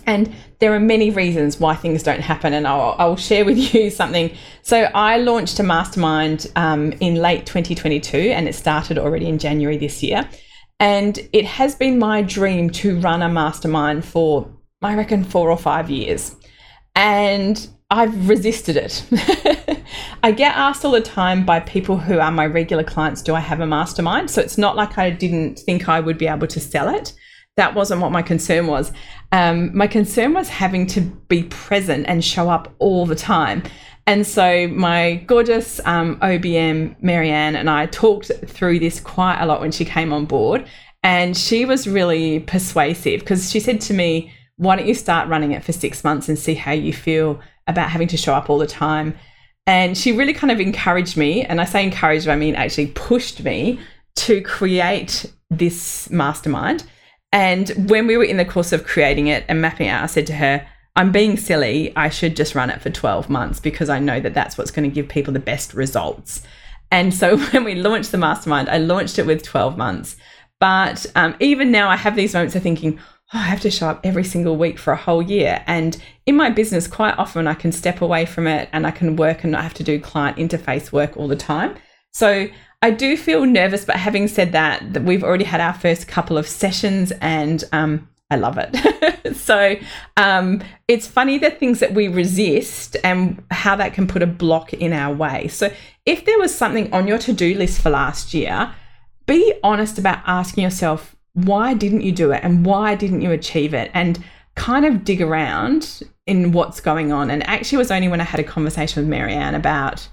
And 0.04 0.34
there 0.58 0.74
are 0.74 0.80
many 0.80 1.10
reasons 1.10 1.60
why 1.60 1.76
things 1.76 2.02
don't 2.02 2.20
happen, 2.20 2.52
and 2.54 2.66
I'll, 2.66 2.96
I'll 2.98 3.16
share 3.16 3.44
with 3.44 3.56
you 3.74 3.90
something. 3.90 4.34
So, 4.62 4.82
I 4.94 5.18
launched 5.18 5.60
a 5.60 5.62
mastermind 5.62 6.50
um, 6.56 6.92
in 6.92 7.16
late 7.16 7.46
2022, 7.46 8.16
and 8.16 8.48
it 8.48 8.54
started 8.54 8.98
already 8.98 9.28
in 9.28 9.38
January 9.38 9.76
this 9.76 10.02
year. 10.02 10.28
And 10.80 11.16
it 11.32 11.44
has 11.44 11.76
been 11.76 11.98
my 12.00 12.22
dream 12.22 12.70
to 12.70 12.98
run 12.98 13.22
a 13.22 13.28
mastermind 13.28 14.04
for, 14.04 14.50
I 14.80 14.96
reckon, 14.96 15.22
four 15.22 15.50
or 15.50 15.58
five 15.58 15.88
years. 15.88 16.34
And 16.96 17.68
I've 17.92 18.26
resisted 18.26 18.78
it. 18.78 19.04
I 20.22 20.32
get 20.32 20.56
asked 20.56 20.82
all 20.82 20.92
the 20.92 21.02
time 21.02 21.44
by 21.44 21.60
people 21.60 21.98
who 21.98 22.20
are 22.20 22.30
my 22.30 22.46
regular 22.46 22.84
clients, 22.84 23.20
do 23.20 23.34
I 23.34 23.40
have 23.40 23.60
a 23.60 23.66
mastermind? 23.66 24.30
So 24.30 24.40
it's 24.40 24.56
not 24.56 24.76
like 24.76 24.96
I 24.96 25.10
didn't 25.10 25.58
think 25.58 25.90
I 25.90 26.00
would 26.00 26.16
be 26.16 26.26
able 26.26 26.46
to 26.46 26.58
sell 26.58 26.88
it. 26.88 27.12
That 27.58 27.74
wasn't 27.74 28.00
what 28.00 28.10
my 28.10 28.22
concern 28.22 28.66
was. 28.66 28.92
Um, 29.30 29.76
my 29.76 29.86
concern 29.86 30.32
was 30.32 30.48
having 30.48 30.86
to 30.86 31.02
be 31.02 31.42
present 31.44 32.06
and 32.08 32.24
show 32.24 32.48
up 32.48 32.74
all 32.78 33.04
the 33.04 33.14
time. 33.14 33.62
And 34.06 34.26
so 34.26 34.68
my 34.68 35.16
gorgeous 35.26 35.78
um, 35.84 36.18
OBM, 36.20 36.96
Marianne, 37.02 37.56
and 37.56 37.68
I 37.68 37.86
talked 37.86 38.32
through 38.46 38.78
this 38.78 39.00
quite 39.00 39.38
a 39.38 39.44
lot 39.44 39.60
when 39.60 39.70
she 39.70 39.84
came 39.84 40.14
on 40.14 40.24
board. 40.24 40.66
And 41.02 41.36
she 41.36 41.66
was 41.66 41.86
really 41.86 42.40
persuasive 42.40 43.20
because 43.20 43.50
she 43.50 43.60
said 43.60 43.82
to 43.82 43.92
me, 43.92 44.32
why 44.56 44.76
don't 44.76 44.88
you 44.88 44.94
start 44.94 45.28
running 45.28 45.52
it 45.52 45.62
for 45.62 45.72
six 45.72 46.02
months 46.02 46.30
and 46.30 46.38
see 46.38 46.54
how 46.54 46.72
you 46.72 46.94
feel 46.94 47.38
about 47.66 47.90
having 47.90 48.08
to 48.08 48.16
show 48.16 48.34
up 48.34 48.50
all 48.50 48.58
the 48.58 48.66
time. 48.66 49.14
And 49.66 49.96
she 49.96 50.12
really 50.12 50.32
kind 50.32 50.50
of 50.50 50.60
encouraged 50.60 51.16
me, 51.16 51.44
and 51.44 51.60
I 51.60 51.64
say 51.64 51.84
encouraged, 51.84 52.28
I 52.28 52.36
mean 52.36 52.54
actually 52.54 52.88
pushed 52.88 53.42
me 53.44 53.78
to 54.16 54.40
create 54.42 55.32
this 55.50 56.10
mastermind. 56.10 56.84
And 57.32 57.70
when 57.88 58.06
we 58.06 58.16
were 58.16 58.24
in 58.24 58.36
the 58.36 58.44
course 58.44 58.72
of 58.72 58.84
creating 58.84 59.28
it 59.28 59.44
and 59.48 59.60
mapping 59.60 59.88
out, 59.88 60.02
I 60.02 60.06
said 60.06 60.26
to 60.26 60.34
her, 60.34 60.66
I'm 60.94 61.12
being 61.12 61.36
silly. 61.36 61.92
I 61.96 62.10
should 62.10 62.36
just 62.36 62.54
run 62.54 62.68
it 62.68 62.82
for 62.82 62.90
12 62.90 63.30
months 63.30 63.60
because 63.60 63.88
I 63.88 63.98
know 63.98 64.20
that 64.20 64.34
that's 64.34 64.58
what's 64.58 64.70
going 64.70 64.88
to 64.88 64.94
give 64.94 65.08
people 65.08 65.32
the 65.32 65.38
best 65.38 65.72
results. 65.72 66.42
And 66.90 67.14
so 67.14 67.38
when 67.52 67.64
we 67.64 67.74
launched 67.74 68.12
the 68.12 68.18
mastermind, 68.18 68.68
I 68.68 68.78
launched 68.78 69.18
it 69.18 69.26
with 69.26 69.42
12 69.42 69.78
months. 69.78 70.16
But 70.60 71.06
um, 71.16 71.34
even 71.40 71.72
now, 71.72 71.88
I 71.88 71.96
have 71.96 72.14
these 72.14 72.34
moments 72.34 72.54
of 72.54 72.62
thinking, 72.62 73.00
oh, 73.34 73.38
I 73.38 73.42
have 73.42 73.60
to 73.60 73.70
show 73.70 73.88
up 73.88 74.00
every 74.04 74.24
single 74.24 74.56
week 74.56 74.78
for 74.78 74.92
a 74.92 74.96
whole 74.96 75.22
year. 75.22 75.62
And 75.66 75.96
in 76.26 76.36
my 76.36 76.50
business, 76.50 76.86
quite 76.86 77.18
often 77.18 77.46
I 77.46 77.54
can 77.54 77.72
step 77.72 78.00
away 78.00 78.26
from 78.26 78.46
it 78.46 78.68
and 78.72 78.86
I 78.86 78.90
can 78.90 79.16
work 79.16 79.42
and 79.42 79.52
not 79.52 79.62
have 79.62 79.74
to 79.74 79.84
do 79.84 80.00
client 80.00 80.36
interface 80.36 80.92
work 80.92 81.16
all 81.16 81.28
the 81.28 81.36
time. 81.36 81.76
So 82.12 82.48
I 82.82 82.90
do 82.90 83.16
feel 83.16 83.46
nervous, 83.46 83.84
but 83.84 83.96
having 83.96 84.28
said 84.28 84.52
that, 84.52 84.92
that 84.92 85.04
we've 85.04 85.24
already 85.24 85.44
had 85.44 85.60
our 85.60 85.72
first 85.72 86.08
couple 86.08 86.36
of 86.36 86.46
sessions 86.46 87.12
and 87.20 87.64
um, 87.72 88.08
I 88.30 88.36
love 88.36 88.58
it. 88.58 89.36
so 89.36 89.76
um, 90.16 90.62
it's 90.88 91.06
funny 91.06 91.38
the 91.38 91.50
things 91.50 91.80
that 91.80 91.94
we 91.94 92.08
resist 92.08 92.96
and 93.04 93.42
how 93.50 93.76
that 93.76 93.94
can 93.94 94.06
put 94.06 94.22
a 94.22 94.26
block 94.26 94.72
in 94.74 94.92
our 94.92 95.14
way. 95.14 95.48
So 95.48 95.72
if 96.04 96.24
there 96.24 96.38
was 96.38 96.54
something 96.54 96.92
on 96.92 97.06
your 97.06 97.18
to 97.18 97.32
do 97.32 97.54
list 97.54 97.80
for 97.80 97.90
last 97.90 98.34
year, 98.34 98.74
be 99.26 99.54
honest 99.62 99.98
about 99.98 100.22
asking 100.26 100.64
yourself, 100.64 101.14
why 101.34 101.74
didn't 101.74 102.02
you 102.02 102.12
do 102.12 102.32
it 102.32 102.40
and 102.42 102.64
why 102.66 102.94
didn't 102.94 103.22
you 103.22 103.30
achieve 103.30 103.74
it? 103.74 103.90
And 103.94 104.22
kind 104.54 104.84
of 104.84 105.04
dig 105.04 105.22
around 105.22 106.02
in 106.26 106.52
what's 106.52 106.80
going 106.80 107.12
on. 107.12 107.30
And 107.30 107.46
actually, 107.46 107.76
it 107.76 107.78
was 107.78 107.90
only 107.90 108.08
when 108.08 108.20
I 108.20 108.24
had 108.24 108.40
a 108.40 108.44
conversation 108.44 109.02
with 109.02 109.10
Marianne 109.10 109.54
about 109.54 110.06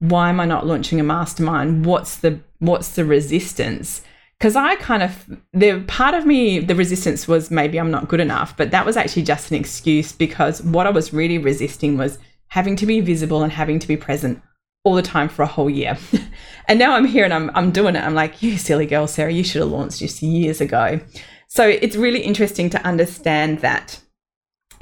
why 0.00 0.28
am 0.28 0.40
I 0.40 0.44
not 0.44 0.66
launching 0.66 1.00
a 1.00 1.04
mastermind? 1.04 1.84
What's 1.86 2.18
the 2.18 2.40
what's 2.58 2.90
the 2.90 3.04
resistance? 3.04 4.02
because 4.38 4.54
I 4.54 4.76
kind 4.76 5.02
of 5.02 5.38
the 5.52 5.80
part 5.86 6.14
of 6.14 6.24
me 6.24 6.60
the 6.60 6.74
resistance 6.74 7.26
was 7.26 7.50
maybe 7.50 7.78
I'm 7.78 7.90
not 7.90 8.08
good 8.08 8.20
enough, 8.20 8.56
but 8.56 8.70
that 8.70 8.86
was 8.86 8.96
actually 8.96 9.22
just 9.22 9.50
an 9.50 9.56
excuse 9.56 10.12
because 10.12 10.62
what 10.62 10.86
I 10.86 10.90
was 10.90 11.12
really 11.12 11.38
resisting 11.38 11.96
was 11.96 12.18
having 12.48 12.76
to 12.76 12.86
be 12.86 13.00
visible 13.00 13.42
and 13.42 13.52
having 13.52 13.78
to 13.78 13.88
be 13.88 13.96
present 13.96 14.40
all 14.84 14.94
the 14.94 15.02
time 15.02 15.28
for 15.28 15.42
a 15.42 15.46
whole 15.46 15.68
year. 15.68 15.98
and 16.68 16.78
now 16.78 16.94
I'm 16.94 17.06
here 17.06 17.24
and 17.24 17.34
I'm 17.34 17.50
I'm 17.54 17.70
doing 17.70 17.96
it. 17.96 18.04
I'm 18.04 18.14
like, 18.14 18.42
you 18.42 18.58
silly 18.58 18.86
girl, 18.86 19.06
Sarah, 19.06 19.32
you 19.32 19.42
should 19.44 19.62
have 19.62 19.70
launched 19.70 19.98
just 19.98 20.22
years 20.22 20.60
ago. 20.60 21.00
So 21.48 21.66
it's 21.66 21.96
really 21.96 22.20
interesting 22.20 22.70
to 22.70 22.86
understand 22.86 23.60
that. 23.60 24.00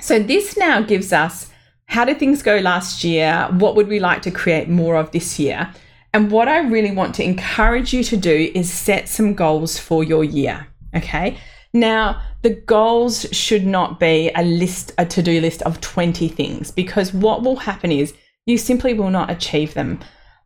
So 0.00 0.18
this 0.18 0.56
now 0.56 0.82
gives 0.82 1.12
us 1.12 1.50
how 1.86 2.04
did 2.04 2.18
things 2.18 2.42
go 2.42 2.58
last 2.58 3.04
year? 3.04 3.48
What 3.52 3.76
would 3.76 3.88
we 3.88 4.00
like 4.00 4.22
to 4.22 4.30
create 4.30 4.68
more 4.68 4.96
of 4.96 5.12
this 5.12 5.38
year? 5.38 5.72
And 6.12 6.30
what 6.30 6.48
I 6.48 6.58
really 6.58 6.90
want 6.90 7.14
to 7.16 7.24
encourage 7.24 7.92
you 7.92 8.02
to 8.04 8.16
do 8.16 8.50
is 8.54 8.70
set 8.70 9.08
some 9.08 9.34
goals 9.34 9.78
for 9.78 10.02
your 10.02 10.24
year. 10.24 10.66
Okay. 10.94 11.38
Now, 11.72 12.22
the 12.42 12.54
goals 12.54 13.26
should 13.32 13.66
not 13.66 14.00
be 14.00 14.30
a 14.34 14.42
list, 14.42 14.92
a 14.98 15.06
to 15.06 15.22
do 15.22 15.40
list 15.40 15.62
of 15.62 15.80
20 15.80 16.28
things, 16.28 16.70
because 16.70 17.12
what 17.12 17.42
will 17.42 17.56
happen 17.56 17.92
is 17.92 18.14
you 18.46 18.56
simply 18.56 18.94
will 18.94 19.10
not 19.10 19.30
achieve 19.30 19.74
them. 19.74 20.00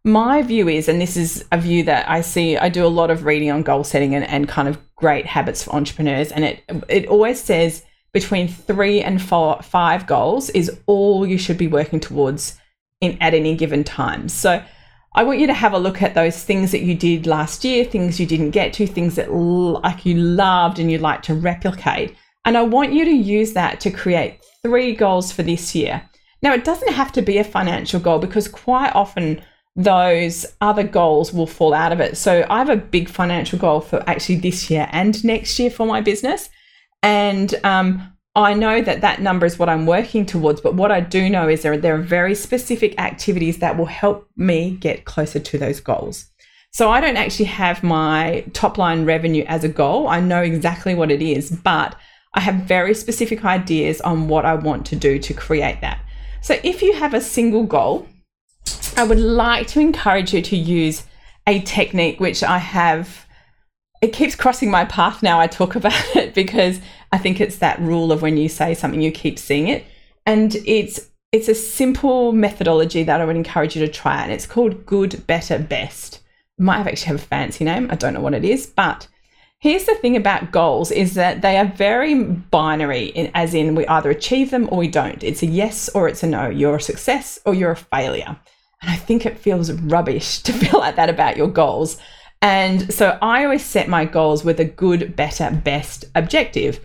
My 0.04 0.40
view 0.40 0.69
is, 0.69 0.88
and 0.88 1.00
this 1.00 1.16
is 1.16 1.45
a 1.52 1.59
view 1.59 1.83
that 1.85 2.09
I 2.09 2.23
see, 2.23 2.57
I 2.57 2.71
do 2.71 2.87
a 2.87 2.88
lot 2.88 3.11
of 3.11 3.25
reading 3.25 3.50
on 3.50 3.62
goal 3.62 3.85
setting 3.85 4.14
and, 4.14 4.25
and 4.25 4.49
kind 4.49 4.66
of 4.66 4.78
great 4.97 5.26
habits 5.26 5.62
for 5.62 5.75
entrepreneurs. 5.75 6.33
And 6.33 6.45
it, 6.45 6.62
it 6.88 7.07
always 7.07 7.38
says 7.38 7.85
between 8.12 8.49
three 8.49 9.02
and 9.02 9.21
four, 9.21 9.61
five 9.62 10.07
goals 10.07 10.49
is 10.50 10.80
all 10.87 11.26
you 11.26 11.37
should 11.37 11.59
be 11.59 11.66
working 11.66 12.00
towards 12.00 12.59
in 13.02 13.19
at 13.21 13.35
any 13.35 13.54
given 13.54 13.85
time. 13.85 14.28
So 14.30 14.62
I 15.14 15.25
want 15.25 15.38
you 15.38 15.47
to 15.49 15.54
have 15.54 15.75
a 15.75 15.78
look 15.78 16.00
at 16.00 16.14
those 16.14 16.42
things 16.42 16.73
that 16.73 16.80
you 16.80 16.95
did 16.95 17.26
last 17.26 17.62
year, 17.62 17.85
things 17.85 18.19
you 18.19 18.26
didn't 18.26 18.50
get 18.52 18.73
to, 18.75 18.87
things 18.87 19.16
that 19.16 19.30
like 19.33 20.07
you 20.07 20.14
loved 20.14 20.78
and 20.78 20.90
you'd 20.90 21.00
like 21.02 21.23
to 21.23 21.35
replicate. 21.35 22.16
And 22.47 22.57
I 22.57 22.62
want 22.62 22.95
you 22.95 23.04
to 23.04 23.11
use 23.11 23.52
that 23.52 23.80
to 23.80 23.90
create 23.90 24.45
three 24.62 24.95
goals 24.95 25.30
for 25.30 25.42
this 25.42 25.75
year. 25.75 26.02
Now, 26.42 26.54
it 26.54 26.64
doesn't 26.64 26.92
have 26.92 27.12
to 27.12 27.23
be 27.23 27.37
a 27.37 27.45
financial 27.45 28.00
goal 28.00 28.19
because 28.19 28.49
quite 28.49 28.95
often 28.95 29.42
those 29.77 30.47
other 30.61 30.83
goals 30.83 31.33
will 31.33 31.47
fall 31.47 31.73
out 31.73 31.93
of 31.93 32.00
it. 32.00 32.17
So 32.17 32.45
I 32.50 32.59
have 32.59 32.71
a 32.71 32.76
big 32.76 33.09
financial 33.09 33.59
goal 33.59 33.80
for 33.80 34.02
actually 34.09 34.37
this 34.37 34.71
year 34.71 34.89
and 34.91 35.23
next 35.25 35.59
year 35.59 35.71
for 35.71 35.87
my 35.87 36.00
business. 36.00 36.50
And 37.02 37.54
um, 37.65 38.13
I 38.35 38.54
know 38.54 38.83
that 38.83 39.00
that 39.00 39.21
number 39.21 39.47
is 39.47 39.59
what 39.59 39.69
I'm 39.69 39.87
working 39.87 40.26
towards, 40.26 40.61
but 40.61 40.75
what 40.75 40.93
I 40.93 41.00
do 41.00 41.30
know 41.30 41.49
is 41.49 41.63
there, 41.63 41.76
there 41.76 41.95
are 41.95 42.02
very 42.02 42.35
specific 42.35 42.99
activities 43.00 43.59
that 43.59 43.76
will 43.76 43.87
help 43.87 44.28
me 44.37 44.73
get 44.73 45.04
closer 45.04 45.39
to 45.39 45.59
those 45.59 45.80
goals. 45.80 46.26
So 46.73 46.91
I 46.91 47.00
don't 47.00 47.17
actually 47.17 47.47
have 47.47 47.83
my 47.83 48.45
top 48.52 48.78
line 48.78 49.04
revenue 49.04 49.45
as 49.49 49.65
a 49.65 49.69
goal. 49.69 50.06
I 50.06 50.21
know 50.21 50.43
exactly 50.43 50.95
what 50.95 51.11
it 51.11 51.21
is, 51.21 51.50
but 51.50 51.97
I 52.35 52.41
have 52.41 52.54
very 52.56 52.95
specific 52.95 53.45
ideas 53.45 54.00
on 54.02 54.28
what 54.28 54.45
I 54.45 54.54
want 54.54 54.87
to 54.87 54.97
do 54.97 55.19
to 55.19 55.35
create 55.35 55.80
that. 55.80 56.00
So 56.43 56.59
if 56.63 56.80
you 56.80 56.93
have 56.93 57.13
a 57.13 57.21
single 57.21 57.65
goal, 57.65 58.06
I 58.96 59.04
would 59.04 59.18
like 59.18 59.66
to 59.68 59.80
encourage 59.80 60.34
you 60.34 60.42
to 60.42 60.56
use 60.56 61.04
a 61.46 61.60
technique 61.60 62.20
which 62.20 62.42
I 62.42 62.58
have 62.58 63.26
it 64.02 64.14
keeps 64.14 64.34
crossing 64.34 64.70
my 64.70 64.86
path 64.86 65.23
now 65.23 65.38
I 65.38 65.46
talk 65.46 65.75
about 65.76 66.16
it 66.16 66.34
because 66.34 66.80
I 67.12 67.18
think 67.18 67.40
it's 67.40 67.58
that 67.58 67.80
rule 67.80 68.12
of 68.12 68.23
when 68.23 68.36
you 68.36 68.49
say 68.49 68.75
something, 68.75 69.00
you 69.00 69.10
keep 69.10 69.38
seeing 69.38 69.68
it. 69.68 69.84
And 70.26 70.54
it's 70.66 71.08
it's 71.32 71.49
a 71.49 71.54
simple 71.54 72.32
methodology 72.32 73.04
that 73.04 73.20
I 73.20 73.25
would 73.25 73.36
encourage 73.36 73.76
you 73.76 73.86
to 73.86 73.92
try. 73.92 74.23
And 74.23 74.32
it's 74.32 74.46
called 74.46 74.84
good, 74.84 75.26
better, 75.28 75.58
best. 75.60 76.20
It 76.58 76.62
might 76.62 76.78
have 76.78 76.88
actually 76.88 77.06
have 77.06 77.23
a 77.23 77.26
fancy 77.26 77.64
name. 77.64 77.88
I 77.90 77.94
don't 77.94 78.14
know 78.14 78.20
what 78.20 78.34
it 78.34 78.44
is, 78.44 78.66
but 78.66 79.06
here's 79.60 79.84
the 79.84 79.94
thing 79.94 80.16
about 80.16 80.50
goals 80.50 80.90
is 80.90 81.14
that 81.14 81.42
they 81.42 81.56
are 81.58 81.66
very 81.66 82.14
binary 82.14 83.06
in, 83.06 83.30
as 83.34 83.54
in 83.54 83.75
we 83.75 83.86
either 83.86 84.10
achieve 84.10 84.50
them 84.50 84.68
or 84.73 84.78
we 84.78 84.88
don't. 84.88 85.23
It's 85.23 85.42
a 85.42 85.46
yes 85.46 85.88
or 85.90 86.08
it's 86.08 86.23
a 86.23 86.26
no. 86.26 86.49
You're 86.49 86.76
a 86.76 86.80
success 86.80 87.38
or 87.44 87.54
you're 87.54 87.73
a 87.73 87.76
failure. 87.76 88.36
And 88.82 88.90
I 88.90 88.96
think 88.96 89.26
it 89.26 89.38
feels 89.38 89.70
rubbish 89.73 90.38
to 90.40 90.52
feel 90.54 90.80
like 90.80 90.96
that 90.96 91.10
about 91.10 91.36
your 91.36 91.49
goals. 91.49 91.99
And 92.42 92.92
so 92.92 93.18
I 93.20 93.44
always 93.44 93.64
set 93.64 93.86
my 93.86 94.06
goals 94.06 94.44
with 94.44 94.60
a 94.60 94.64
good, 94.64 95.14
better, 95.14 95.50
best 95.50 96.06
objective. 96.14 96.80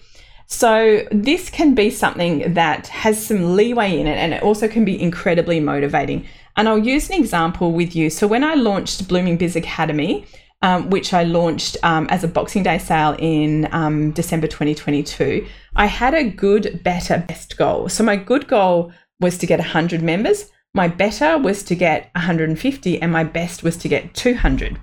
So 0.47 1.07
this 1.11 1.49
can 1.49 1.75
be 1.75 1.89
something 1.89 2.53
that 2.53 2.87
has 2.87 3.25
some 3.25 3.55
leeway 3.55 3.97
in 3.97 4.05
it 4.05 4.17
and 4.17 4.33
it 4.33 4.43
also 4.43 4.67
can 4.67 4.83
be 4.83 5.01
incredibly 5.01 5.61
motivating. 5.61 6.27
And 6.57 6.67
I'll 6.67 6.77
use 6.77 7.09
an 7.09 7.15
example 7.15 7.71
with 7.71 7.95
you. 7.95 8.09
So 8.09 8.27
when 8.27 8.43
I 8.43 8.55
launched 8.55 9.07
Blooming 9.07 9.37
Biz 9.37 9.55
Academy, 9.55 10.25
um, 10.61 10.89
which 10.89 11.13
I 11.13 11.23
launched 11.23 11.77
um, 11.83 12.07
as 12.09 12.23
a 12.23 12.27
Boxing 12.27 12.63
Day 12.63 12.77
sale 12.77 13.15
in 13.19 13.67
um, 13.71 14.11
December 14.11 14.47
2022, 14.47 15.45
I 15.75 15.85
had 15.85 16.13
a 16.13 16.29
good, 16.29 16.81
better, 16.83 17.23
best 17.27 17.57
goal. 17.57 17.89
So 17.89 18.03
my 18.03 18.15
good 18.15 18.47
goal 18.47 18.91
was 19.19 19.37
to 19.39 19.45
get 19.45 19.59
100 19.59 20.01
members. 20.01 20.49
My 20.73 20.87
better 20.87 21.37
was 21.37 21.63
to 21.63 21.75
get 21.75 22.09
150 22.15 23.01
and 23.01 23.11
my 23.11 23.23
best 23.23 23.63
was 23.63 23.77
to 23.77 23.87
get 23.87 24.13
200. 24.13 24.79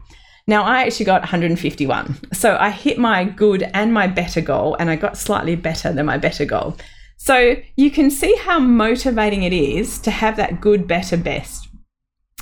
Now, 0.46 0.64
I 0.64 0.82
actually 0.82 1.06
got 1.06 1.22
151. 1.22 2.18
So 2.32 2.56
I 2.58 2.70
hit 2.70 2.98
my 2.98 3.24
good 3.24 3.62
and 3.74 3.94
my 3.94 4.06
better 4.08 4.40
goal, 4.40 4.74
and 4.78 4.90
I 4.90 4.96
got 4.96 5.16
slightly 5.16 5.54
better 5.54 5.92
than 5.92 6.06
my 6.06 6.18
better 6.18 6.44
goal. 6.44 6.76
So 7.16 7.56
you 7.76 7.90
can 7.90 8.10
see 8.10 8.34
how 8.36 8.58
motivating 8.58 9.44
it 9.44 9.52
is 9.52 10.00
to 10.00 10.10
have 10.10 10.36
that 10.36 10.60
good, 10.60 10.88
better, 10.88 11.16
best. 11.16 11.68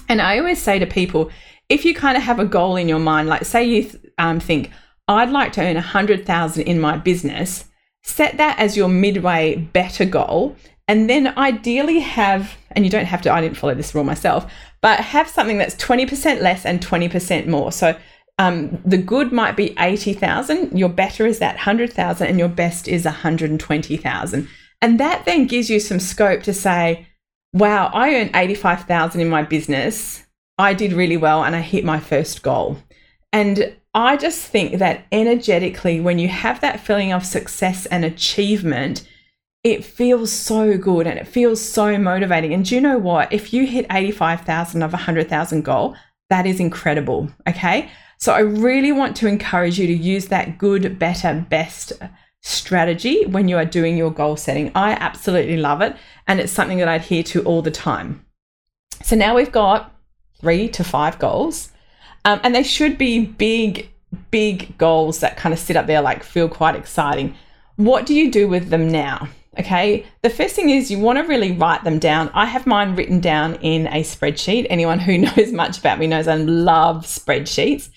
And 0.09 0.23
I 0.23 0.38
always 0.38 0.62
say 0.62 0.79
to 0.79 0.87
people, 0.87 1.31
if 1.70 1.85
you 1.85 1.94
kind 1.94 2.16
of 2.16 2.22
have 2.24 2.38
a 2.38 2.44
goal 2.44 2.76
in 2.76 2.88
your 2.88 2.98
mind, 2.98 3.28
like 3.28 3.44
say 3.44 3.64
you 3.64 3.90
um, 4.18 4.40
think, 4.40 4.70
I'd 5.09 5.30
like 5.30 5.52
to 5.54 5.62
earn 5.62 5.74
100,000 5.74 6.62
in 6.62 6.80
my 6.80 6.98
business, 6.98 7.64
set 8.02 8.37
that 8.37 8.59
as 8.59 8.76
your 8.76 8.88
midway 8.88 9.56
better 9.56 10.04
goal. 10.04 10.56
And 10.87 11.09
then 11.09 11.28
ideally 11.38 12.00
have, 12.00 12.56
and 12.72 12.85
you 12.85 12.90
don't 12.90 13.06
have 13.06 13.22
to, 13.22 13.33
I 13.33 13.40
didn't 13.40 13.56
follow 13.56 13.76
this 13.76 13.94
rule 13.94 14.02
myself, 14.02 14.52
but 14.83 14.98
have 14.98 15.28
something 15.28 15.56
that's 15.56 15.76
20% 15.76 16.42
less 16.42 16.66
and 16.66 16.85
20% 16.85 17.46
more. 17.46 17.70
So 17.70 17.96
um, 18.40 18.83
the 18.85 18.98
good 18.98 19.30
might 19.30 19.56
be 19.56 19.74
80,000, 19.78 20.76
your 20.76 20.88
better 20.88 21.26
is 21.26 21.38
that 21.38 21.54
100,000, 21.56 22.26
and 22.26 22.38
your 22.38 22.48
best 22.48 22.88
is 22.88 23.04
120,000. 23.04 24.48
And 24.83 24.98
that 24.98 25.24
then 25.26 25.46
gives 25.46 25.70
you 25.70 25.78
some 25.78 26.00
scope 26.00 26.42
to 26.44 26.52
say, 26.52 27.06
wow, 27.52 27.90
I 27.92 28.14
earned 28.16 28.30
85,000 28.35 29.20
in 29.20 29.28
my 29.28 29.42
business. 29.42 30.24
I 30.61 30.75
did 30.75 30.92
really 30.92 31.16
well 31.16 31.42
and 31.42 31.57
I 31.57 31.61
hit 31.61 31.85
my 31.85 31.99
first 31.99 32.42
goal. 32.42 32.77
And 33.33 33.75
I 33.94 34.16
just 34.16 34.46
think 34.46 34.79
that 34.79 35.07
energetically, 35.11 36.01
when 36.01 36.18
you 36.18 36.29
have 36.29 36.61
that 36.61 36.81
feeling 36.81 37.12
of 37.12 37.25
success 37.25 37.87
and 37.87 38.05
achievement, 38.05 39.09
it 39.64 39.85
feels 39.85 40.31
so 40.31 40.77
good 40.77 41.07
and 41.07 41.18
it 41.18 41.27
feels 41.27 41.61
so 41.61 41.96
motivating. 41.99 42.53
And 42.53 42.64
do 42.64 42.75
you 42.75 42.81
know 42.81 42.99
what? 42.99 43.33
If 43.33 43.53
you 43.53 43.66
hit 43.66 43.87
85,000 43.90 44.83
of 44.83 44.90
a 44.92 44.96
100,000 44.96 45.62
goal, 45.64 45.96
that 46.29 46.46
is 46.46 46.61
incredible. 46.61 47.31
Okay. 47.49 47.90
So 48.18 48.35
I 48.35 48.40
really 48.40 48.92
want 48.92 49.16
to 49.16 49.27
encourage 49.27 49.79
you 49.79 49.87
to 49.87 49.94
use 49.94 50.27
that 50.27 50.59
good, 50.59 50.99
better, 50.99 51.46
best 51.49 51.94
strategy 52.42 53.25
when 53.27 53.49
you 53.49 53.57
are 53.57 53.64
doing 53.64 53.96
your 53.96 54.11
goal 54.11 54.37
setting. 54.37 54.70
I 54.75 54.92
absolutely 54.92 55.57
love 55.57 55.81
it. 55.81 55.96
And 56.27 56.38
it's 56.38 56.53
something 56.53 56.79
that 56.79 56.88
I 56.88 56.96
adhere 56.96 57.23
to 57.25 57.42
all 57.44 57.62
the 57.62 57.70
time. 57.70 58.25
So 59.03 59.16
now 59.16 59.35
we've 59.35 59.53
got 59.53 59.94
three 60.40 60.68
to 60.70 60.85
five 60.85 61.18
goals. 61.18 61.70
Um, 62.24 62.40
and 62.42 62.55
they 62.55 62.62
should 62.62 62.98
be 62.98 63.24
big 63.24 63.90
big 64.31 64.76
goals 64.76 65.20
that 65.20 65.37
kind 65.37 65.53
of 65.53 65.59
sit 65.59 65.76
up 65.76 65.87
there, 65.87 66.03
like 66.03 66.24
feel 66.24 66.48
quite 66.48 66.74
exciting. 66.74 67.35
What 67.76 68.07
do 68.07 68.14
you 68.14 68.31
do 68.31 68.48
with 68.48 68.68
them 68.68 68.90
now? 68.90 69.29
Okay, 69.59 70.07
the 70.22 70.31
first 70.31 70.55
thing 70.55 70.70
is 70.70 70.90
you 70.90 70.98
want 70.98 71.18
to 71.18 71.24
really 71.24 71.53
write 71.53 71.83
them 71.83 71.98
down. 71.98 72.31
I 72.35 72.46
have 72.46 72.66
mine 72.66 72.94
written 72.94 73.20
down 73.20 73.57
in 73.57 73.88
a 73.88 74.03
spreadsheet. 74.03 74.66
Anyone 74.70 74.98
who 74.98 75.18
knows 75.37 75.53
much 75.53 75.79
about 75.79 75.98
me 75.98 76.07
knows 76.07 76.29
I 76.29 76.37
love 76.37 77.05
spreadsheets. 77.05 77.88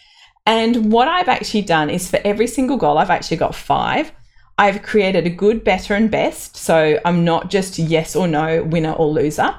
And 0.46 0.92
what 0.92 1.08
I've 1.08 1.30
actually 1.30 1.62
done 1.62 1.90
is 1.90 2.10
for 2.10 2.20
every 2.26 2.48
single 2.48 2.78
goal, 2.78 2.98
I've 2.98 3.10
actually 3.10 3.38
got 3.38 3.56
five. 3.56 4.12
I've 4.58 4.84
created 4.84 5.26
a 5.26 5.30
good, 5.30 5.64
better, 5.64 5.96
and 5.96 6.12
best. 6.12 6.58
So 6.58 7.00
I'm 7.06 7.24
not 7.24 7.50
just 7.50 7.80
yes 7.80 8.16
or 8.16 8.28
no, 8.28 8.64
winner 8.64 8.92
or 8.94 9.08
loser. 9.08 9.56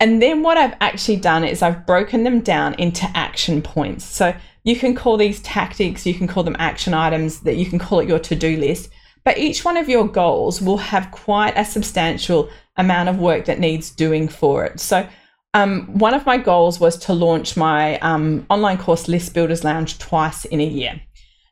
And 0.00 0.20
then 0.20 0.42
what 0.42 0.56
I've 0.56 0.76
actually 0.80 1.18
done 1.18 1.44
is 1.44 1.62
I've 1.62 1.86
broken 1.86 2.24
them 2.24 2.40
down 2.40 2.74
into 2.74 3.06
action 3.14 3.60
points. 3.60 4.04
So 4.04 4.34
you 4.64 4.74
can 4.74 4.94
call 4.94 5.18
these 5.18 5.40
tactics, 5.42 6.06
you 6.06 6.14
can 6.14 6.26
call 6.26 6.42
them 6.42 6.56
action 6.58 6.94
items, 6.94 7.40
that 7.40 7.56
you 7.56 7.66
can 7.66 7.78
call 7.78 8.00
it 8.00 8.08
your 8.08 8.18
to 8.18 8.34
do 8.34 8.56
list. 8.56 8.90
But 9.24 9.36
each 9.36 9.64
one 9.64 9.76
of 9.76 9.88
your 9.88 10.08
goals 10.08 10.62
will 10.62 10.78
have 10.78 11.10
quite 11.10 11.52
a 11.56 11.64
substantial 11.64 12.48
amount 12.78 13.10
of 13.10 13.18
work 13.18 13.44
that 13.44 13.60
needs 13.60 13.90
doing 13.90 14.26
for 14.26 14.64
it. 14.64 14.80
So 14.80 15.06
um, 15.52 15.86
one 15.98 16.14
of 16.14 16.24
my 16.24 16.38
goals 16.38 16.80
was 16.80 16.96
to 16.98 17.12
launch 17.12 17.56
my 17.56 17.98
um, 17.98 18.46
online 18.48 18.78
course 18.78 19.08
List 19.08 19.34
Builders 19.34 19.64
Lounge 19.64 19.98
twice 19.98 20.46
in 20.46 20.60
a 20.60 20.66
year. 20.66 21.00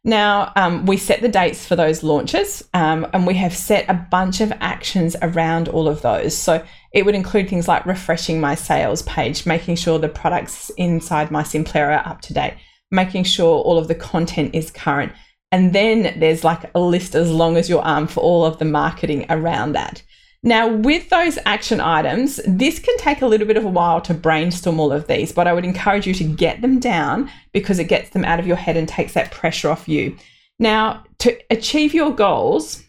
Now, 0.08 0.54
um, 0.56 0.86
we 0.86 0.96
set 0.96 1.20
the 1.20 1.28
dates 1.28 1.66
for 1.66 1.76
those 1.76 2.02
launches 2.02 2.66
um, 2.72 3.06
and 3.12 3.26
we 3.26 3.34
have 3.34 3.54
set 3.54 3.90
a 3.90 4.06
bunch 4.10 4.40
of 4.40 4.50
actions 4.58 5.14
around 5.20 5.68
all 5.68 5.86
of 5.86 6.00
those. 6.00 6.34
So 6.34 6.64
it 6.94 7.04
would 7.04 7.14
include 7.14 7.50
things 7.50 7.68
like 7.68 7.84
refreshing 7.84 8.40
my 8.40 8.54
sales 8.54 9.02
page, 9.02 9.44
making 9.44 9.76
sure 9.76 9.98
the 9.98 10.08
products 10.08 10.70
inside 10.78 11.30
my 11.30 11.42
Simplero 11.42 12.02
are 12.02 12.08
up 12.08 12.22
to 12.22 12.32
date, 12.32 12.54
making 12.90 13.24
sure 13.24 13.58
all 13.58 13.76
of 13.76 13.86
the 13.86 13.94
content 13.94 14.54
is 14.54 14.70
current. 14.70 15.12
And 15.52 15.74
then 15.74 16.18
there's 16.18 16.42
like 16.42 16.70
a 16.74 16.80
list 16.80 17.14
as 17.14 17.30
long 17.30 17.58
as 17.58 17.68
your 17.68 17.84
arm 17.84 18.06
for 18.06 18.20
all 18.20 18.46
of 18.46 18.58
the 18.58 18.64
marketing 18.64 19.26
around 19.28 19.72
that. 19.72 20.02
Now, 20.42 20.68
with 20.68 21.08
those 21.08 21.38
action 21.46 21.80
items, 21.80 22.40
this 22.46 22.78
can 22.78 22.96
take 22.98 23.22
a 23.22 23.26
little 23.26 23.46
bit 23.46 23.56
of 23.56 23.64
a 23.64 23.68
while 23.68 24.00
to 24.02 24.14
brainstorm 24.14 24.78
all 24.78 24.92
of 24.92 25.08
these, 25.08 25.32
but 25.32 25.48
I 25.48 25.52
would 25.52 25.64
encourage 25.64 26.06
you 26.06 26.14
to 26.14 26.24
get 26.24 26.60
them 26.60 26.78
down 26.78 27.30
because 27.52 27.78
it 27.78 27.84
gets 27.88 28.10
them 28.10 28.24
out 28.24 28.38
of 28.38 28.46
your 28.46 28.56
head 28.56 28.76
and 28.76 28.88
takes 28.88 29.14
that 29.14 29.32
pressure 29.32 29.68
off 29.68 29.88
you. 29.88 30.16
Now, 30.60 31.04
to 31.18 31.36
achieve 31.50 31.92
your 31.92 32.14
goals, 32.14 32.84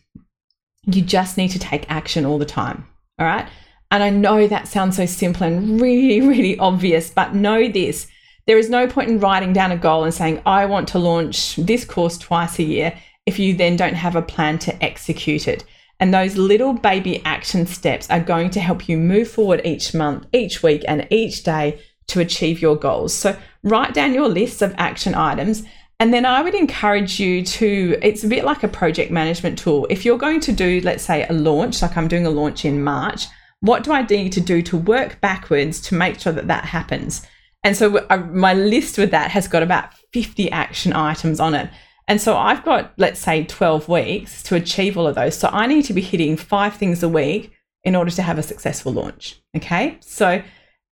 you 0.86 1.02
just 1.02 1.38
need 1.38 1.50
to 1.50 1.60
take 1.60 1.90
action 1.90 2.26
all 2.26 2.38
the 2.38 2.46
time. 2.46 2.88
All 3.18 3.26
right. 3.26 3.48
And 3.92 4.04
I 4.04 4.12
know 4.12 4.48
that 4.48 4.68
sounds 4.68 4.98
so 4.98 5.08
simple 5.08 5.48
and 5.48 5.82
really, 5.82 6.22
really 6.28 6.58
obvious, 6.60 7.10
but 7.10 7.34
know 7.34 7.68
this 7.68 8.08
there 8.50 8.58
is 8.58 8.68
no 8.68 8.88
point 8.88 9.12
in 9.12 9.20
writing 9.20 9.54
down 9.54 9.72
a 9.72 9.78
goal 9.78 10.04
and 10.04 10.12
saying, 10.12 10.42
I 10.44 10.66
want 10.66 10.88
to 10.88 10.98
launch 10.98 11.56
this 11.56 11.86
course 11.86 12.18
twice 12.18 12.58
a 12.58 12.64
year 12.64 12.98
if 13.28 13.38
you 13.38 13.54
then 13.54 13.76
don't 13.76 13.94
have 13.94 14.16
a 14.16 14.24
plan 14.24 14.58
to 14.60 14.84
execute 14.84 15.48
it. 15.48 15.64
And 16.00 16.14
those 16.14 16.38
little 16.38 16.74
baby 16.74 17.22
action 17.26 17.66
steps 17.66 18.10
are 18.10 18.22
going 18.22 18.50
to 18.52 18.60
help 18.60 18.88
you 18.88 18.98
move 18.98 19.30
forward 19.30 19.62
each 19.66 19.94
month, 19.94 20.28
each 20.34 20.64
week, 20.64 20.84
and 20.88 21.08
each 21.10 21.44
day 21.44 21.82
to 22.08 22.20
achieve 22.20 22.62
your 22.62 22.76
goals. 22.76 23.14
So 23.14 23.38
write 23.64 23.94
down 23.94 24.14
your 24.14 24.30
list 24.30 24.62
of 24.62 24.74
action 24.78 25.14
items. 25.14 25.64
And 26.00 26.14
then 26.14 26.26
I 26.26 26.42
would 26.42 26.56
encourage 26.56 27.20
you 27.20 27.44
to, 27.44 27.98
it's 28.02 28.24
a 28.24 28.28
bit 28.28 28.46
like 28.46 28.64
a 28.64 28.70
project 28.70 29.12
management 29.12 29.60
tool. 29.60 29.86
If 29.90 30.06
you're 30.06 30.18
going 30.18 30.40
to 30.42 30.54
do, 30.54 30.80
let's 30.84 31.04
say, 31.04 31.28
a 31.28 31.34
launch, 31.34 31.82
like 31.82 31.98
I'm 31.98 32.08
doing 32.08 32.26
a 32.26 32.30
launch 32.30 32.64
in 32.64 32.82
March, 32.82 33.26
what 33.60 33.84
do 33.84 33.92
I 33.92 34.04
need 34.04 34.32
to 34.34 34.42
do 34.42 34.62
to 34.62 34.78
work 34.78 35.20
backwards 35.20 35.82
to 35.82 35.96
make 35.96 36.20
sure 36.22 36.32
that 36.32 36.48
that 36.48 36.64
happens? 36.64 37.28
And 37.64 37.76
so 37.76 37.98
uh, 37.98 38.18
my 38.32 38.54
list 38.54 38.98
with 38.98 39.12
that 39.12 39.32
has 39.32 39.50
got 39.50 39.64
about 39.64 39.94
50 40.14 40.50
action 40.52 40.94
items 40.94 41.42
on 41.42 41.54
it. 41.54 41.70
And 42.10 42.20
so 42.20 42.36
I've 42.36 42.66
got, 42.66 42.92
let's 42.98 43.20
say, 43.20 43.44
12 43.44 43.88
weeks 43.88 44.42
to 44.44 44.56
achieve 44.56 44.98
all 44.98 45.06
of 45.06 45.14
those. 45.14 45.38
So 45.38 45.48
I 45.54 45.68
need 45.68 45.86
to 45.86 45.94
be 45.94 46.02
hitting 46.02 46.36
five 46.38 46.74
things 46.74 47.04
a 47.04 47.08
week 47.08 47.54
in 47.84 47.96
order 47.96 48.10
to 48.10 48.24
have 48.24 48.40
a 48.40 48.44
successful 48.44 48.92
launch. 48.92 49.40
Okay. 49.56 50.00
So 50.02 50.42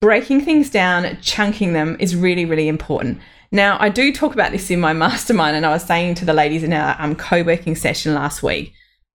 breaking 0.00 0.42
things 0.42 0.70
down, 0.70 1.18
chunking 1.20 1.72
them 1.72 1.96
is 1.98 2.14
really, 2.14 2.44
really 2.44 2.68
important. 2.68 3.18
Now, 3.50 3.76
I 3.80 3.88
do 3.88 4.12
talk 4.12 4.34
about 4.34 4.52
this 4.52 4.70
in 4.70 4.78
my 4.78 4.92
mastermind, 5.04 5.56
and 5.56 5.66
I 5.66 5.70
was 5.70 5.82
saying 5.82 6.14
to 6.16 6.24
the 6.24 6.32
ladies 6.32 6.62
in 6.62 6.72
our 6.72 6.94
um, 7.00 7.16
co 7.16 7.42
working 7.42 7.74
session 7.74 8.14
last 8.14 8.44
week. 8.44 8.72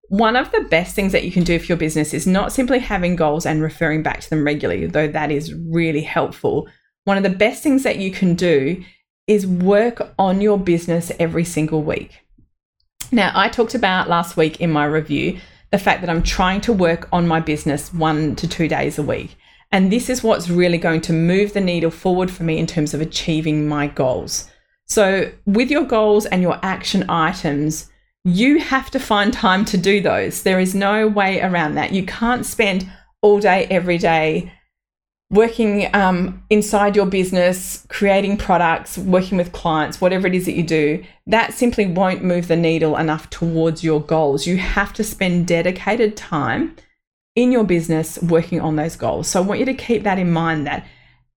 One 0.10 0.36
of 0.36 0.52
the 0.52 0.68
best 0.70 0.96
things 0.96 1.14
that 1.14 1.24
you 1.24 1.32
can 1.32 1.46
do 1.46 1.58
for 1.58 1.66
your 1.66 1.78
business 1.78 2.14
is 2.14 2.28
not 2.28 2.52
simply 2.52 2.80
having 2.80 3.16
goals 3.16 3.46
and 3.46 3.62
referring 3.62 4.04
back 4.04 4.20
to 4.20 4.30
them 4.30 4.44
regularly, 4.44 4.86
though 4.86 5.08
that 5.08 5.32
is 5.32 5.54
really 5.54 6.02
helpful. 6.02 6.68
One 7.06 7.16
of 7.18 7.24
the 7.24 7.30
best 7.30 7.64
things 7.64 7.84
that 7.84 7.98
you 7.98 8.12
can 8.12 8.36
do 8.36 8.84
is 9.28 9.48
work 9.48 10.14
on 10.20 10.42
your 10.42 10.60
business 10.60 11.12
every 11.20 11.46
single 11.46 11.82
week. 11.82 12.22
Now, 13.12 13.32
I 13.34 13.50
talked 13.50 13.76
about 13.76 14.10
last 14.10 14.38
week 14.38 14.60
in 14.62 14.72
my 14.72 14.86
review 14.86 15.40
the 15.72 15.78
fact 15.78 16.02
that 16.02 16.10
I'm 16.10 16.24
trying 16.24 16.62
to 16.62 16.74
work 16.74 17.08
on 17.12 17.28
my 17.28 17.40
business 17.40 17.94
one 17.94 18.36
to 18.38 18.48
two 18.48 18.68
days 18.68 18.98
a 18.98 19.04
week. 19.04 19.36
And 19.72 19.92
this 19.92 20.10
is 20.10 20.24
what's 20.24 20.50
really 20.50 20.78
going 20.78 21.02
to 21.02 21.14
move 21.14 21.54
the 21.54 21.62
needle 21.62 21.92
forward 21.92 22.32
for 22.32 22.44
me 22.44 22.58
in 22.58 22.68
terms 22.68 22.94
of 22.94 23.02
achieving 23.02 23.68
my 23.68 23.88
goals. 23.88 24.50
So, 24.86 25.32
with 25.46 25.72
your 25.72 25.84
goals 25.84 26.26
and 26.28 26.42
your 26.42 26.60
action 26.62 27.10
items, 27.10 27.90
you 28.24 28.60
have 28.60 28.92
to 28.92 29.00
find 29.00 29.34
time 29.34 29.66
to 29.66 29.78
do 29.78 30.02
those. 30.02 30.44
There 30.44 30.60
is 30.60 30.76
no 30.76 31.08
way 31.08 31.42
around 31.42 31.76
that. 31.76 31.92
You 31.92 32.06
can't 32.06 32.46
spend 32.46 32.90
all 33.22 33.40
day, 33.40 33.66
every 33.70 33.98
day 33.98 34.52
working 35.32 35.90
um, 35.94 36.44
inside 36.50 36.96
your 36.96 37.06
business, 37.06 37.86
creating 37.90 38.38
products, 38.38 38.98
working 38.98 39.38
with 39.38 39.52
clients, 39.52 40.00
whatever 40.00 40.28
it 40.28 40.36
is 40.36 40.46
that 40.46 40.54
you 40.54 40.64
do, 40.64 41.04
that 41.28 41.54
simply 41.54 41.88
won't 41.88 42.24
move 42.24 42.48
the 42.48 42.56
needle 42.56 42.96
enough 42.96 43.30
towards 43.30 43.84
your 43.84 44.02
goals. 44.02 44.46
You 44.46 44.58
have 44.58 44.94
to 44.94 45.04
spend 45.04 45.48
dedicated 45.48 46.16
time 46.16 46.76
in 47.36 47.52
your 47.52 47.64
business 47.64 48.22
working 48.22 48.62
on 48.62 48.76
those 48.76 48.96
goals. 48.96 49.28
So 49.28 49.42
I 49.42 49.46
want 49.46 49.60
you 49.60 49.66
to 49.66 49.74
keep 49.74 50.04
that 50.04 50.20
in 50.20 50.32
mind 50.32 50.68
that 50.68 50.86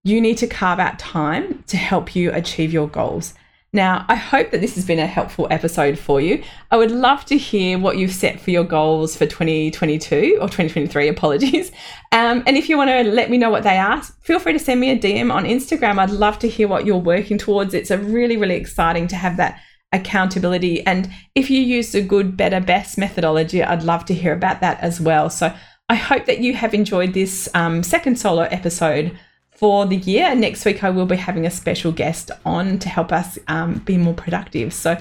you 0.04 0.20
need 0.20 0.38
to 0.38 0.46
carve 0.46 0.78
out 0.78 0.98
time 0.98 1.64
to 1.66 1.76
help 1.76 2.14
you 2.14 2.32
achieve 2.32 2.72
your 2.72 2.88
goals. 2.88 3.34
Now, 3.72 4.06
I 4.08 4.14
hope 4.14 4.50
that 4.50 4.62
this 4.62 4.76
has 4.76 4.86
been 4.86 4.98
a 4.98 5.06
helpful 5.06 5.46
episode 5.50 5.98
for 5.98 6.22
you. 6.22 6.42
I 6.70 6.78
would 6.78 6.90
love 6.90 7.26
to 7.26 7.36
hear 7.36 7.78
what 7.78 7.98
you've 7.98 8.14
set 8.14 8.40
for 8.40 8.50
your 8.50 8.64
goals 8.64 9.14
for 9.14 9.26
2022 9.26 10.38
or 10.40 10.48
2023, 10.48 11.08
apologies. 11.08 11.70
Um, 12.10 12.42
and 12.46 12.56
if 12.56 12.70
you 12.70 12.78
want 12.78 12.88
to 12.88 13.02
let 13.04 13.28
me 13.28 13.36
know 13.36 13.50
what 13.50 13.64
they 13.64 13.76
are, 13.76 14.02
feel 14.22 14.38
free 14.38 14.54
to 14.54 14.58
send 14.58 14.80
me 14.80 14.90
a 14.90 14.98
DM 14.98 15.30
on 15.30 15.44
Instagram. 15.44 15.98
I'd 15.98 16.10
love 16.10 16.38
to 16.38 16.48
hear 16.48 16.66
what 16.66 16.86
you're 16.86 16.96
working 16.96 17.36
towards. 17.36 17.74
It's 17.74 17.90
a 17.90 17.98
really, 17.98 18.38
really 18.38 18.56
exciting 18.56 19.06
to 19.08 19.16
have 19.16 19.36
that 19.36 19.60
accountability. 19.92 20.84
And 20.86 21.10
if 21.34 21.50
you 21.50 21.60
use 21.60 21.92
the 21.92 22.00
good, 22.00 22.38
better, 22.38 22.60
best 22.60 22.96
methodology, 22.96 23.62
I'd 23.62 23.82
love 23.82 24.06
to 24.06 24.14
hear 24.14 24.32
about 24.32 24.62
that 24.62 24.80
as 24.80 24.98
well. 24.98 25.28
So 25.28 25.54
I 25.90 25.94
hope 25.94 26.24
that 26.24 26.40
you 26.40 26.54
have 26.54 26.72
enjoyed 26.72 27.12
this 27.12 27.50
um, 27.52 27.82
second 27.82 28.18
solo 28.18 28.42
episode 28.44 29.18
for 29.58 29.86
the 29.86 29.96
year. 29.96 30.34
Next 30.36 30.64
week, 30.64 30.84
I 30.84 30.90
will 30.90 31.04
be 31.04 31.16
having 31.16 31.44
a 31.44 31.50
special 31.50 31.90
guest 31.90 32.30
on 32.46 32.78
to 32.78 32.88
help 32.88 33.12
us 33.12 33.38
um, 33.48 33.74
be 33.80 33.96
more 33.96 34.14
productive. 34.14 34.72
So, 34.72 34.96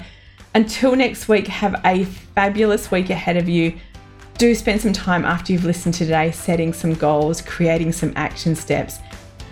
until 0.54 0.96
next 0.96 1.28
week, 1.28 1.46
have 1.46 1.80
a 1.84 2.04
fabulous 2.04 2.90
week 2.90 3.10
ahead 3.10 3.36
of 3.36 3.48
you. 3.48 3.78
Do 4.36 4.54
spend 4.54 4.80
some 4.80 4.92
time 4.92 5.24
after 5.24 5.52
you've 5.52 5.64
listened 5.64 5.94
to 5.94 6.04
today 6.04 6.32
setting 6.32 6.72
some 6.72 6.94
goals, 6.94 7.40
creating 7.40 7.92
some 7.92 8.12
action 8.16 8.56
steps, 8.56 8.98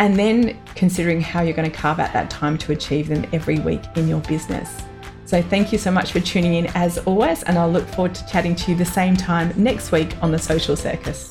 and 0.00 0.18
then 0.18 0.58
considering 0.74 1.20
how 1.20 1.42
you're 1.42 1.54
going 1.54 1.70
to 1.70 1.76
carve 1.76 2.00
out 2.00 2.12
that 2.12 2.28
time 2.28 2.58
to 2.58 2.72
achieve 2.72 3.08
them 3.08 3.24
every 3.32 3.60
week 3.60 3.82
in 3.94 4.08
your 4.08 4.20
business. 4.22 4.82
So, 5.24 5.40
thank 5.40 5.72
you 5.72 5.78
so 5.78 5.92
much 5.92 6.10
for 6.10 6.18
tuning 6.18 6.54
in 6.54 6.66
as 6.74 6.98
always, 6.98 7.44
and 7.44 7.56
I'll 7.56 7.70
look 7.70 7.86
forward 7.86 8.16
to 8.16 8.26
chatting 8.26 8.56
to 8.56 8.72
you 8.72 8.76
the 8.76 8.84
same 8.84 9.16
time 9.16 9.52
next 9.56 9.92
week 9.92 10.20
on 10.20 10.32
the 10.32 10.38
Social 10.38 10.74
Circus. 10.74 11.30